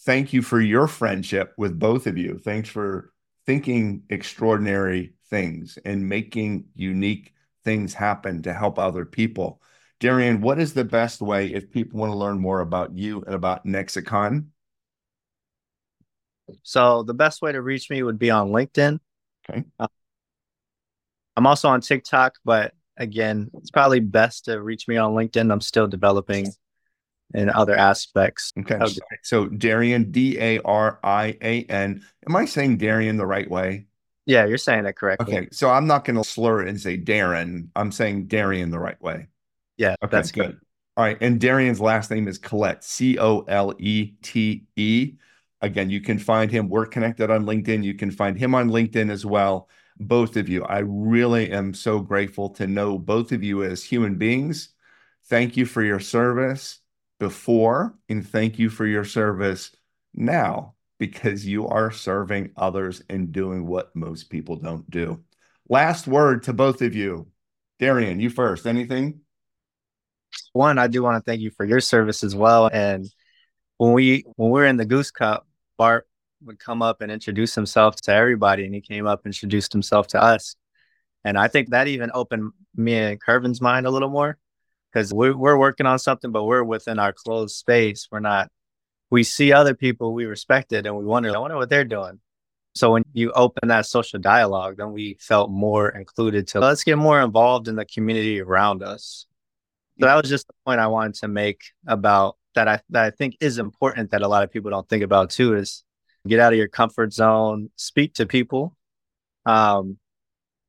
[0.00, 2.38] thank you for your friendship with both of you.
[2.38, 3.12] Thanks for
[3.46, 9.60] thinking extraordinary things and making unique things happen to help other people.
[10.00, 13.34] Darian, what is the best way if people want to learn more about you and
[13.34, 14.46] about Nexacon?
[16.62, 18.98] So the best way to reach me would be on LinkedIn.
[19.48, 19.64] Okay.
[19.78, 19.86] Uh,
[21.36, 25.50] I'm also on TikTok, but again, it's probably best to reach me on LinkedIn.
[25.50, 26.46] I'm still developing
[27.32, 28.52] in other aspects.
[28.58, 28.76] Okay.
[28.76, 28.98] Okay.
[29.22, 32.04] So Darian, D A R I A N.
[32.28, 33.86] Am I saying Darian the right way?
[34.26, 35.36] Yeah, you're saying it correctly.
[35.36, 35.48] Okay.
[35.52, 37.68] So I'm not going to slur it and say Darren.
[37.76, 39.28] I'm saying Darian the right way.
[39.76, 40.58] Yeah, Okay, that's good.
[40.96, 41.18] All right.
[41.20, 45.14] And Darian's last name is Collette, C O L E T E.
[45.60, 46.68] Again, you can find him.
[46.68, 47.82] We're connected on LinkedIn.
[47.82, 49.68] You can find him on LinkedIn as well.
[49.98, 50.64] Both of you.
[50.64, 54.70] I really am so grateful to know both of you as human beings.
[55.26, 56.80] Thank you for your service
[57.18, 59.70] before, and thank you for your service
[60.14, 65.22] now because you are serving others and doing what most people don't do.
[65.68, 67.28] Last word to both of you.
[67.78, 68.66] Darian, you first.
[68.66, 69.20] Anything?
[70.52, 72.68] One, I do want to thank you for your service as well.
[72.72, 73.06] And
[73.78, 75.46] when we when we were in the Goose Cup,
[75.76, 76.06] Bart
[76.42, 80.06] would come up and introduce himself to everybody, and he came up and introduced himself
[80.08, 80.56] to us.
[81.24, 84.36] And I think that even opened me and Kervin's mind a little more
[84.94, 88.08] because we're we're working on something, but we're within our closed space.
[88.10, 88.50] We're not.
[89.10, 92.20] We see other people we respected, and we wonder, I wonder what they're doing.
[92.74, 96.98] So when you open that social dialogue, then we felt more included to let's get
[96.98, 99.26] more involved in the community around us.
[100.00, 103.10] So that was just the point I wanted to make about that I that I
[103.10, 105.84] think is important that a lot of people don't think about too is
[106.26, 108.76] get out of your comfort zone, speak to people,
[109.44, 109.98] um,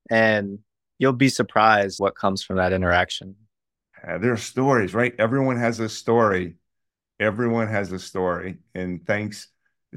[0.09, 0.59] and
[0.99, 3.36] you'll be surprised what comes from that interaction.
[4.08, 5.14] Uh, there are stories, right?
[5.18, 6.56] Everyone has a story.
[7.20, 8.58] Everyone has a story.
[8.76, 9.47] And thanks,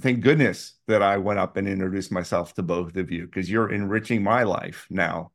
[0.00, 3.70] thank goodness that I went up and introduced myself to both of you because you're
[3.70, 5.32] enriching my life now.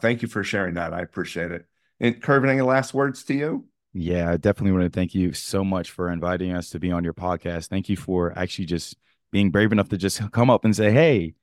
[0.00, 0.94] Thank you for sharing that.
[0.94, 1.66] I appreciate it.
[2.00, 3.66] And Kervin, any last words to you?
[3.92, 7.04] Yeah, I definitely want to thank you so much for inviting us to be on
[7.04, 7.68] your podcast.
[7.68, 8.96] Thank you for actually just
[9.30, 11.34] being brave enough to just come up and say, "Hey,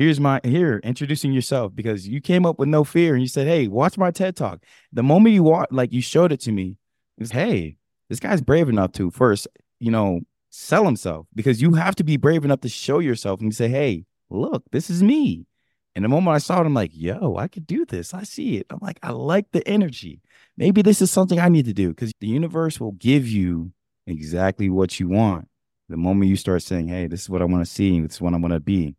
[0.00, 3.46] here's my here introducing yourself," because you came up with no fear and you said,
[3.46, 6.76] "Hey, watch my TED talk." The moment you walk, like you showed it to me,
[7.18, 7.76] is, "Hey,
[8.08, 9.46] this guy's brave enough to first,
[9.78, 10.20] you know,
[10.50, 14.06] sell himself because you have to be brave enough to show yourself and say, "Hey,
[14.30, 15.46] look, this is me."
[15.94, 18.14] And the moment I saw it, I'm like, yo, I could do this.
[18.14, 18.66] I see it.
[18.70, 20.22] I'm like, I like the energy.
[20.56, 23.72] Maybe this is something I need to do because the universe will give you
[24.06, 25.48] exactly what you want.
[25.88, 28.20] The moment you start saying, hey, this is what I want to see, this is
[28.20, 28.94] what I want to be.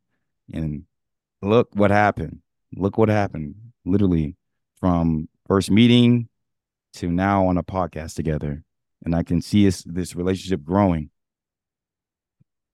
[0.54, 0.84] And
[1.42, 2.40] look what happened.
[2.76, 3.56] Look what happened.
[3.86, 4.36] Literally
[4.80, 6.30] from first meeting
[6.94, 8.64] to now on a podcast together.
[9.04, 11.10] And I can see this, this relationship growing.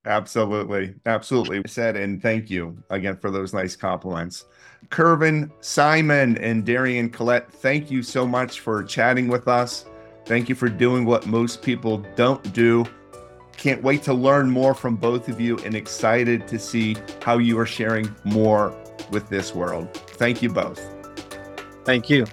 [0.04, 0.94] Absolutely.
[1.06, 1.62] Absolutely.
[1.66, 4.44] Said and thank you again for those nice compliments.
[4.90, 9.84] Kervin, Simon, and Darian Collette, thank you so much for chatting with us.
[10.24, 12.86] Thank you for doing what most people don't do.
[13.58, 17.58] Can't wait to learn more from both of you and excited to see how you
[17.58, 18.72] are sharing more
[19.10, 19.92] with this world.
[19.92, 20.80] Thank you both.
[21.84, 22.24] Thank you.